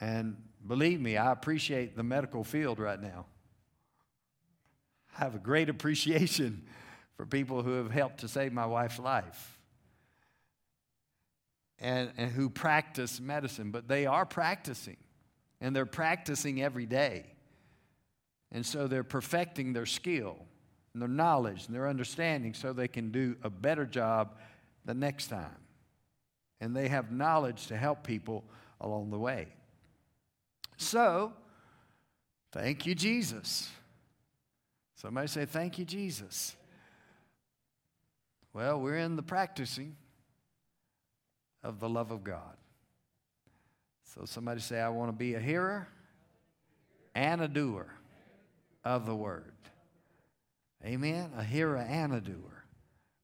And 0.00 0.36
believe 0.66 1.00
me, 1.00 1.16
I 1.18 1.30
appreciate 1.30 1.94
the 1.94 2.02
medical 2.02 2.42
field 2.42 2.78
right 2.78 3.00
now. 3.00 3.26
I 5.14 5.24
have 5.24 5.34
a 5.34 5.38
great 5.38 5.68
appreciation 5.68 6.64
for 7.16 7.26
people 7.26 7.62
who 7.62 7.72
have 7.72 7.90
helped 7.90 8.20
to 8.20 8.28
save 8.28 8.52
my 8.52 8.66
wife's 8.66 8.98
life 8.98 9.58
and, 11.78 12.10
and 12.16 12.30
who 12.30 12.48
practice 12.48 13.20
medicine, 13.20 13.70
but 13.70 13.88
they 13.88 14.06
are 14.06 14.24
practicing 14.24 14.96
and 15.60 15.76
they're 15.76 15.84
practicing 15.84 16.62
every 16.62 16.86
day. 16.86 17.26
And 18.50 18.64
so 18.64 18.86
they're 18.86 19.04
perfecting 19.04 19.74
their 19.74 19.86
skill 19.86 20.46
and 20.94 21.02
their 21.02 21.08
knowledge 21.08 21.66
and 21.66 21.74
their 21.74 21.88
understanding 21.88 22.54
so 22.54 22.72
they 22.72 22.88
can 22.88 23.10
do 23.10 23.36
a 23.42 23.50
better 23.50 23.84
job 23.84 24.36
the 24.84 24.94
next 24.94 25.26
time. 25.26 25.56
And 26.60 26.74
they 26.74 26.88
have 26.88 27.10
knowledge 27.10 27.66
to 27.66 27.76
help 27.76 28.04
people 28.04 28.44
along 28.80 29.10
the 29.10 29.18
way. 29.18 29.48
So, 30.76 31.32
thank 32.52 32.86
you, 32.86 32.94
Jesus. 32.94 33.68
Somebody 34.94 35.26
say, 35.28 35.44
Thank 35.44 35.78
you, 35.78 35.84
Jesus. 35.84 36.56
Well, 38.52 38.80
we're 38.80 38.96
in 38.96 39.16
the 39.16 39.22
practicing 39.22 39.96
of 41.64 41.80
the 41.80 41.88
love 41.88 42.12
of 42.12 42.22
God. 42.22 42.56
So 44.04 44.24
somebody 44.26 44.60
say, 44.60 44.80
I 44.80 44.90
want 44.90 45.10
to 45.10 45.16
be 45.16 45.34
a 45.34 45.40
hearer 45.40 45.88
and 47.16 47.40
a 47.40 47.48
doer 47.48 47.88
of 48.84 49.06
the 49.06 49.16
word. 49.16 49.52
Amen? 50.84 51.30
A 51.36 51.42
hearer 51.42 51.78
and 51.78 52.12
a 52.12 52.20
doer. 52.20 52.64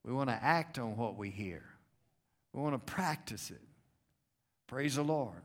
We 0.03 0.13
want 0.13 0.29
to 0.29 0.39
act 0.41 0.79
on 0.79 0.97
what 0.97 1.17
we 1.17 1.29
hear, 1.29 1.63
we 2.53 2.61
want 2.61 2.73
to 2.73 2.93
practice 2.93 3.51
it. 3.51 3.61
Praise 4.67 4.95
the 4.95 5.03
Lord. 5.03 5.41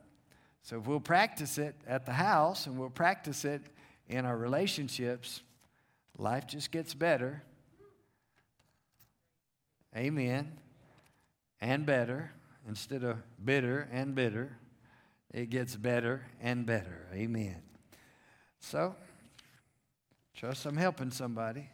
So 0.62 0.78
if 0.78 0.86
we'll 0.86 1.00
practice 1.00 1.58
it 1.58 1.74
at 1.86 2.06
the 2.06 2.12
house 2.12 2.66
and 2.66 2.78
we'll 2.78 2.90
practice 2.90 3.44
it 3.44 3.62
in 4.08 4.24
our 4.24 4.36
relationships, 4.36 5.42
Life 6.18 6.46
just 6.46 6.70
gets 6.70 6.94
better. 6.94 7.42
Amen. 9.96 10.52
And 11.60 11.84
better. 11.84 12.32
Instead 12.68 13.04
of 13.04 13.18
bitter 13.44 13.88
and 13.92 14.14
bitter, 14.14 14.56
it 15.32 15.50
gets 15.50 15.76
better 15.76 16.26
and 16.40 16.66
better. 16.66 17.06
Amen. 17.12 17.62
So, 18.58 18.96
trust 20.34 20.66
I'm 20.66 20.76
helping 20.76 21.10
somebody. 21.10 21.68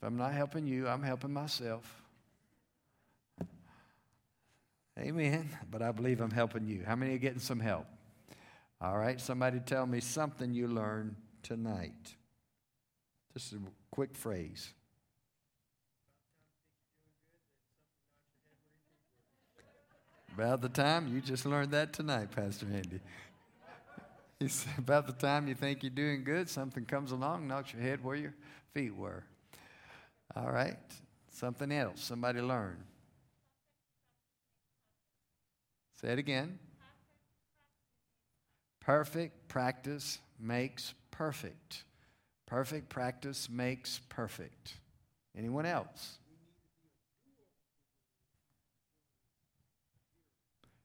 If 0.00 0.06
I'm 0.06 0.16
not 0.16 0.32
helping 0.32 0.66
you, 0.66 0.88
I'm 0.88 1.02
helping 1.02 1.30
myself. 1.30 2.02
Amen. 4.98 5.50
But 5.70 5.82
I 5.82 5.92
believe 5.92 6.22
I'm 6.22 6.30
helping 6.30 6.64
you. 6.64 6.84
How 6.86 6.96
many 6.96 7.14
are 7.16 7.18
getting 7.18 7.38
some 7.38 7.60
help? 7.60 7.84
All 8.80 8.96
right, 8.96 9.20
somebody 9.20 9.60
tell 9.60 9.84
me 9.84 10.00
something 10.00 10.54
you 10.54 10.68
learned 10.68 11.16
tonight. 11.42 12.14
Just 13.34 13.52
a 13.52 13.58
quick 13.90 14.16
phrase. 14.16 14.72
About 20.32 20.62
the 20.62 20.70
time 20.70 21.08
you 21.14 21.20
just 21.20 21.44
learned 21.44 21.72
that 21.72 21.92
tonight, 21.92 22.30
Pastor 22.30 22.66
Andy. 22.72 23.00
He 24.38 24.48
said, 24.48 24.72
about 24.78 25.06
the 25.06 25.12
time 25.12 25.48
you 25.48 25.54
think 25.54 25.82
you're 25.82 25.90
doing 25.90 26.24
good, 26.24 26.48
something 26.48 26.86
comes 26.86 27.12
along, 27.12 27.46
knocks 27.46 27.74
your 27.74 27.82
head 27.82 28.02
where 28.02 28.16
your 28.16 28.32
feet 28.72 28.96
were. 28.96 29.22
All 30.36 30.50
right. 30.50 30.76
Something 31.30 31.72
else. 31.72 32.00
Somebody 32.00 32.40
learn. 32.40 32.84
Say 36.00 36.08
it 36.08 36.18
again. 36.18 36.58
Perfect 38.80 39.48
practice 39.48 40.18
makes 40.38 40.94
perfect. 41.10 41.84
Perfect 42.46 42.88
practice 42.88 43.48
makes 43.50 44.00
perfect. 44.08 44.74
Anyone 45.36 45.66
else? 45.66 46.18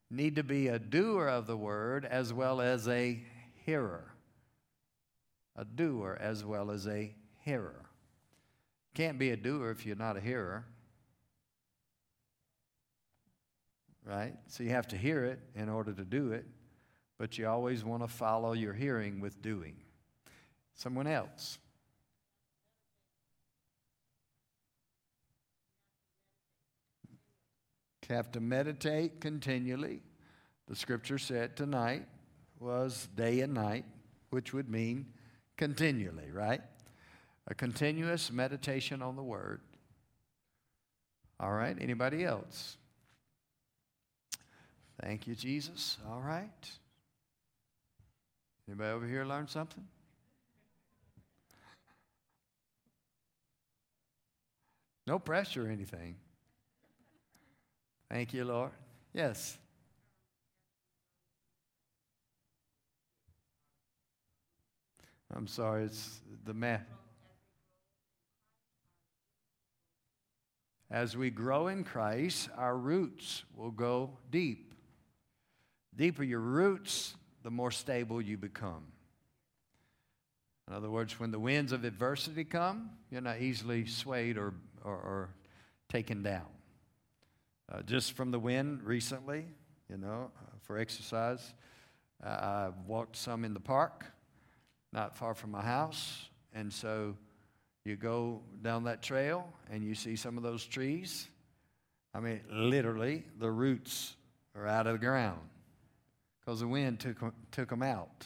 need 0.10 0.36
to 0.36 0.44
be 0.44 0.68
a 0.68 0.80
doer 0.80 1.28
of 1.28 1.48
the 1.48 1.58
word 1.58 2.06
as 2.06 2.32
well 2.32 2.62
as 2.62 2.88
a 2.88 3.22
hearer. 3.66 4.12
A 5.56 5.66
doer 5.66 6.18
as 6.20 6.44
well 6.44 6.72
as 6.72 6.88
a 6.88 7.14
hearer. 7.44 7.85
Can't 8.96 9.20
be 9.20 9.30
a 9.32 9.38
doer 9.38 9.70
if 9.70 9.86
you're 9.86 9.96
not 9.96 10.18
a 10.18 10.22
hearer. 10.22 10.66
Right? 14.04 14.34
So 14.48 14.64
you 14.64 14.70
have 14.70 14.88
to 14.88 14.98
hear 14.98 15.26
it 15.26 15.40
in 15.54 15.70
order 15.70 15.92
to 15.94 16.06
do 16.06 16.32
it, 16.32 16.46
but 17.20 17.38
you 17.38 17.48
always 17.48 17.84
want 17.84 18.04
to 18.04 18.08
follow 18.08 18.54
your 18.54 18.74
hearing 18.74 19.20
with 19.20 19.42
doing. 19.42 19.76
Someone 20.74 21.08
else. 21.08 21.60
have 28.10 28.32
to 28.32 28.40
meditate 28.40 29.20
continually. 29.20 30.00
The 30.68 30.76
scripture 30.76 31.18
said 31.18 31.56
tonight 31.56 32.06
was 32.60 33.08
day 33.16 33.42
and 33.42 33.54
night, 33.54 33.86
which 34.30 34.54
would 34.54 34.70
mean 34.70 35.08
continually, 35.58 36.30
right? 36.32 36.62
A 37.48 37.54
continuous 37.54 38.32
meditation 38.32 39.02
on 39.02 39.16
the 39.16 39.24
word. 39.24 39.62
All 41.40 41.52
right, 41.52 41.78
anybody 41.80 42.24
else? 42.24 42.78
Thank 45.02 45.28
you, 45.28 45.36
Jesus. 45.36 45.98
All 46.10 46.22
right. 46.22 46.70
Anybody 48.68 48.92
over 48.92 49.06
here 49.06 49.26
learn 49.26 49.48
something? 49.48 49.84
No 55.06 55.20
pressure 55.20 55.68
or 55.68 55.70
anything. 55.70 56.16
Thank 58.10 58.34
you, 58.34 58.46
Lord. 58.46 58.72
Yes. 59.14 59.58
I'm 65.36 65.48
sorry, 65.48 65.84
it's 65.84 66.22
the 66.46 66.54
math. 66.54 66.88
As 70.92 71.18
we 71.18 71.30
grow 71.30 71.68
in 71.68 71.84
Christ, 71.84 72.50
our 72.56 72.78
roots 72.78 73.44
will 73.56 73.72
go 73.72 74.18
deep. 74.30 74.74
Deeper 75.96 76.24
your 76.24 76.40
roots, 76.40 77.16
the 77.44 77.50
more 77.50 77.72
stable 77.72 78.22
you 78.22 78.38
become. 78.38 78.84
In 80.68 80.74
other 80.74 80.90
words, 80.90 81.20
when 81.20 81.32
the 81.32 81.40
winds 81.40 81.72
of 81.72 81.84
adversity 81.84 82.44
come, 82.44 82.90
you're 83.12 83.22
not 83.22 83.40
easily 83.40 83.86
swayed 83.86 84.38
or, 84.38 84.54
or, 84.84 84.94
or 84.94 85.30
taken 85.90 86.24
down. 86.24 86.48
Uh, 87.72 87.82
just 87.82 88.14
from 88.14 88.32
the 88.32 88.40
wind 88.40 88.84
recently, 88.84 89.46
you 89.90 89.98
know, 89.98 90.32
uh, 90.38 90.52
for 90.62 90.78
exercise, 90.78 91.54
uh, 92.24 92.30
I 92.30 92.70
walked 92.88 93.16
some 93.16 93.44
in 93.44 93.54
the 93.54 93.60
park, 93.60 94.06
not 94.92 95.16
far 95.16 95.34
from 95.34 95.52
my 95.52 95.62
house. 95.62 96.30
And 96.54 96.72
so 96.72 97.16
you 97.86 97.96
go 97.96 98.42
down 98.64 98.84
that 98.86 99.04
trail 99.04 99.48
and 99.72 99.84
you 99.84 99.94
see 99.94 100.16
some 100.16 100.38
of 100.38 100.44
those 100.44 100.66
trees. 100.66 101.28
I 102.14 102.20
mean, 102.20 102.42
literally, 102.52 103.24
the 103.40 103.52
roots 103.52 104.16
are 104.56 104.66
out 104.66 104.88
of 104.88 104.94
the 104.94 105.00
ground 105.00 105.42
because 106.40 106.60
the 106.60 106.68
wind 106.68 107.00
took, 107.00 107.18
took 107.52 107.70
them 107.70 107.84
out. 107.84 108.26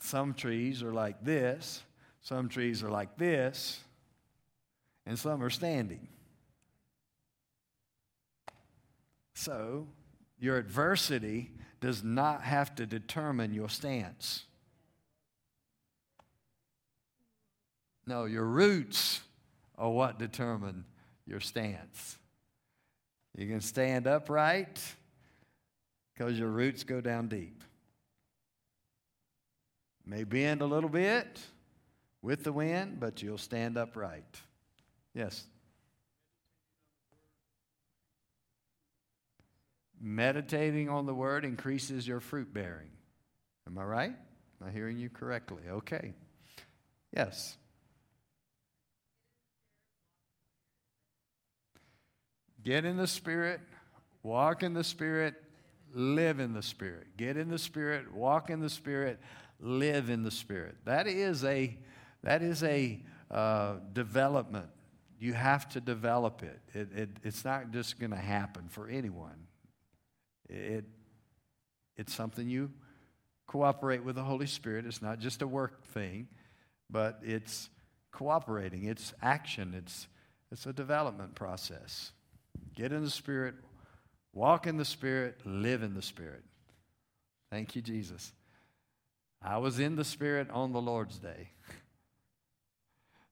Some 0.00 0.34
trees 0.34 0.82
are 0.82 0.92
like 0.92 1.24
this, 1.24 1.82
some 2.20 2.48
trees 2.48 2.82
are 2.82 2.90
like 2.90 3.16
this, 3.16 3.80
and 5.06 5.18
some 5.18 5.42
are 5.42 5.50
standing. 5.50 6.08
So, 9.34 9.86
your 10.38 10.58
adversity 10.58 11.52
does 11.80 12.02
not 12.02 12.42
have 12.42 12.74
to 12.76 12.86
determine 12.86 13.54
your 13.54 13.68
stance. 13.68 14.44
No, 18.06 18.24
your 18.24 18.44
roots 18.44 19.20
are 19.78 19.90
what 19.90 20.18
determine 20.18 20.84
your 21.26 21.40
stance. 21.40 22.18
You 23.36 23.48
can 23.48 23.60
stand 23.60 24.06
upright 24.06 24.80
because 26.12 26.38
your 26.38 26.50
roots 26.50 26.84
go 26.84 27.00
down 27.00 27.28
deep. 27.28 27.62
May 30.06 30.24
bend 30.24 30.60
a 30.60 30.66
little 30.66 30.90
bit 30.90 31.40
with 32.20 32.44
the 32.44 32.52
wind, 32.52 33.00
but 33.00 33.22
you'll 33.22 33.38
stand 33.38 33.78
upright. 33.78 34.40
Yes. 35.14 35.44
Meditating 40.00 40.90
on 40.90 41.06
the 41.06 41.14
word 41.14 41.44
increases 41.44 42.06
your 42.06 42.20
fruit 42.20 42.52
bearing. 42.52 42.90
Am 43.66 43.78
I 43.78 43.84
right? 43.84 44.14
Am 44.60 44.68
I 44.68 44.70
hearing 44.70 44.98
you 44.98 45.08
correctly? 45.08 45.62
Okay. 45.68 46.12
Yes. 47.16 47.56
Get 52.64 52.84
in 52.84 52.96
the 52.96 53.06
Spirit, 53.06 53.60
walk 54.22 54.62
in 54.62 54.72
the 54.72 54.84
Spirit, 54.84 55.34
live 55.92 56.40
in 56.40 56.54
the 56.54 56.62
Spirit. 56.62 57.06
Get 57.16 57.36
in 57.36 57.48
the 57.48 57.58
Spirit, 57.58 58.12
walk 58.12 58.50
in 58.50 58.60
the 58.60 58.70
Spirit, 58.70 59.20
live 59.60 60.10
in 60.10 60.22
the 60.22 60.30
Spirit. 60.30 60.76
That 60.84 61.06
is 61.06 61.44
a, 61.44 61.76
that 62.22 62.42
is 62.42 62.62
a 62.62 63.00
uh, 63.30 63.76
development 63.92 64.68
you 65.24 65.32
have 65.32 65.66
to 65.70 65.80
develop 65.80 66.42
it. 66.42 66.60
it, 66.74 66.88
it 66.94 67.08
it's 67.22 67.46
not 67.46 67.70
just 67.70 67.98
going 67.98 68.10
to 68.10 68.16
happen 68.16 68.68
for 68.68 68.88
anyone. 68.88 69.46
It, 70.50 70.84
it's 71.96 72.12
something 72.12 72.46
you 72.48 72.70
cooperate 73.46 74.04
with 74.04 74.16
the 74.16 74.22
Holy 74.22 74.46
Spirit. 74.46 74.84
It's 74.84 75.00
not 75.00 75.20
just 75.20 75.40
a 75.40 75.46
work 75.46 75.82
thing, 75.86 76.28
but 76.90 77.20
it's 77.22 77.70
cooperating, 78.12 78.84
it's 78.84 79.14
action, 79.22 79.74
it's, 79.74 80.08
it's 80.52 80.66
a 80.66 80.74
development 80.74 81.34
process. 81.34 82.12
Get 82.74 82.92
in 82.92 83.02
the 83.04 83.10
Spirit, 83.10 83.54
walk 84.32 84.66
in 84.66 84.76
the 84.76 84.84
Spirit, 84.84 85.40
live 85.44 85.82
in 85.82 85.94
the 85.94 86.02
Spirit. 86.02 86.42
Thank 87.50 87.76
you, 87.76 87.82
Jesus. 87.82 88.32
I 89.40 89.58
was 89.58 89.78
in 89.78 89.96
the 89.96 90.04
Spirit 90.04 90.50
on 90.50 90.72
the 90.72 90.80
Lord's 90.80 91.18
day. 91.18 91.50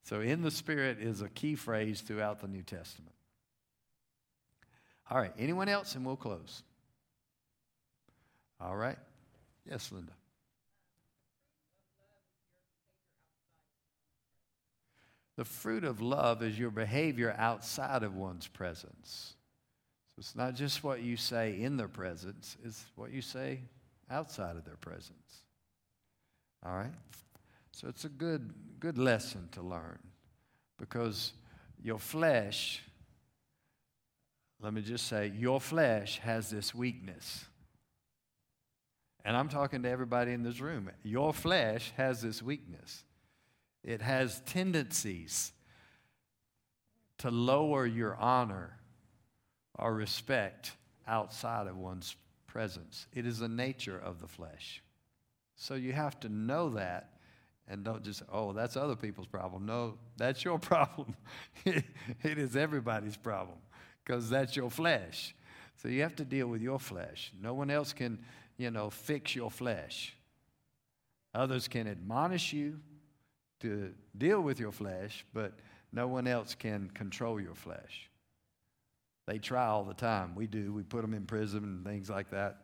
So, 0.04 0.20
in 0.20 0.42
the 0.42 0.50
Spirit 0.50 0.98
is 1.00 1.22
a 1.22 1.28
key 1.28 1.54
phrase 1.54 2.00
throughout 2.00 2.40
the 2.40 2.48
New 2.48 2.62
Testament. 2.62 3.14
All 5.10 5.18
right, 5.18 5.32
anyone 5.38 5.68
else, 5.68 5.94
and 5.94 6.04
we'll 6.04 6.16
close. 6.16 6.62
All 8.60 8.76
right. 8.76 8.98
Yes, 9.68 9.90
Linda. 9.92 10.12
The 15.36 15.44
fruit 15.44 15.84
of 15.84 16.00
love 16.00 16.42
is 16.42 16.58
your 16.58 16.70
behavior 16.70 17.34
outside 17.38 18.02
of 18.02 18.14
one's 18.14 18.46
presence. 18.46 19.34
So 20.14 20.20
it's 20.20 20.36
not 20.36 20.54
just 20.54 20.84
what 20.84 21.02
you 21.02 21.16
say 21.16 21.60
in 21.60 21.76
their 21.76 21.88
presence, 21.88 22.56
it's 22.64 22.84
what 22.96 23.12
you 23.12 23.22
say 23.22 23.60
outside 24.10 24.56
of 24.56 24.64
their 24.64 24.76
presence. 24.76 25.42
All 26.64 26.74
right? 26.74 26.92
So 27.72 27.88
it's 27.88 28.04
a 28.04 28.10
good, 28.10 28.52
good 28.78 28.98
lesson 28.98 29.48
to 29.52 29.62
learn 29.62 29.98
because 30.78 31.32
your 31.82 31.98
flesh, 31.98 32.82
let 34.60 34.74
me 34.74 34.82
just 34.82 35.06
say, 35.06 35.32
your 35.34 35.60
flesh 35.60 36.18
has 36.18 36.50
this 36.50 36.74
weakness. 36.74 37.46
And 39.24 39.36
I'm 39.36 39.48
talking 39.48 39.82
to 39.84 39.88
everybody 39.88 40.32
in 40.32 40.42
this 40.42 40.60
room. 40.60 40.90
Your 41.02 41.32
flesh 41.32 41.92
has 41.96 42.20
this 42.20 42.42
weakness. 42.42 43.04
It 43.84 44.00
has 44.00 44.40
tendencies 44.46 45.52
to 47.18 47.30
lower 47.30 47.86
your 47.86 48.16
honor 48.16 48.78
or 49.78 49.94
respect 49.94 50.72
outside 51.06 51.66
of 51.66 51.76
one's 51.76 52.16
presence. 52.46 53.06
It 53.12 53.26
is 53.26 53.38
the 53.38 53.48
nature 53.48 53.98
of 53.98 54.20
the 54.20 54.28
flesh. 54.28 54.82
So 55.56 55.74
you 55.74 55.92
have 55.92 56.18
to 56.20 56.28
know 56.28 56.70
that 56.70 57.10
and 57.68 57.84
don't 57.84 58.02
just, 58.02 58.22
oh, 58.30 58.52
that's 58.52 58.76
other 58.76 58.96
people's 58.96 59.26
problem. 59.26 59.66
No, 59.66 59.94
that's 60.16 60.44
your 60.44 60.58
problem. 60.60 61.16
it 61.64 61.84
is 62.38 62.56
everybody's 62.56 63.16
problem 63.16 63.58
because 64.04 64.28
that's 64.28 64.56
your 64.56 64.70
flesh. 64.70 65.34
So 65.76 65.88
you 65.88 66.02
have 66.02 66.16
to 66.16 66.24
deal 66.24 66.46
with 66.46 66.60
your 66.60 66.78
flesh. 66.78 67.32
No 67.40 67.54
one 67.54 67.70
else 67.70 67.92
can, 67.92 68.18
you 68.56 68.70
know, 68.70 68.90
fix 68.90 69.34
your 69.34 69.50
flesh. 69.50 70.14
Others 71.34 71.68
can 71.68 71.88
admonish 71.88 72.52
you 72.52 72.80
to 73.62 73.92
deal 74.16 74.40
with 74.40 74.60
your 74.60 74.72
flesh, 74.72 75.24
but 75.32 75.52
no 75.92 76.06
one 76.06 76.26
else 76.26 76.54
can 76.54 76.90
control 76.94 77.40
your 77.40 77.54
flesh. 77.54 78.10
They 79.26 79.38
try 79.38 79.66
all 79.66 79.84
the 79.84 79.94
time. 79.94 80.34
We 80.34 80.46
do. 80.46 80.72
We 80.72 80.82
put 80.82 81.02
them 81.02 81.14
in 81.14 81.26
prison 81.26 81.62
and 81.62 81.84
things 81.84 82.10
like 82.10 82.30
that. 82.30 82.58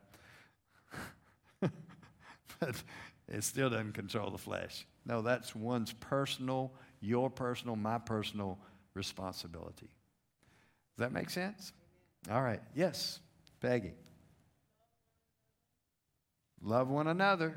but 1.60 2.82
it 3.28 3.44
still 3.44 3.70
doesn't 3.70 3.92
control 3.92 4.30
the 4.30 4.38
flesh. 4.38 4.86
No, 5.06 5.22
that's 5.22 5.54
one's 5.54 5.92
personal, 5.92 6.72
your 7.00 7.30
personal, 7.30 7.76
my 7.76 7.98
personal 7.98 8.58
responsibility. 8.94 9.88
Does 10.96 11.06
that 11.06 11.12
make 11.12 11.30
sense? 11.30 11.72
All 12.30 12.42
right. 12.42 12.60
Yes, 12.74 13.20
Peggy. 13.60 13.92
Love 16.60 16.88
one 16.88 17.06
another. 17.06 17.56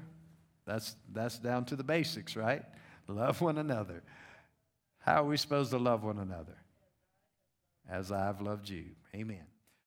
That's, 0.65 0.95
that's 1.11 1.39
down 1.39 1.65
to 1.65 1.75
the 1.75 1.83
basics, 1.83 2.35
right? 2.35 2.63
Love 3.07 3.41
one 3.41 3.57
another. 3.57 4.03
How 4.99 5.23
are 5.23 5.27
we 5.27 5.37
supposed 5.37 5.71
to 5.71 5.77
love 5.77 6.03
one 6.03 6.19
another? 6.19 6.57
As 7.89 8.11
I've 8.11 8.39
loved 8.39 8.69
you. 8.69 8.85
Amen. 9.15 9.50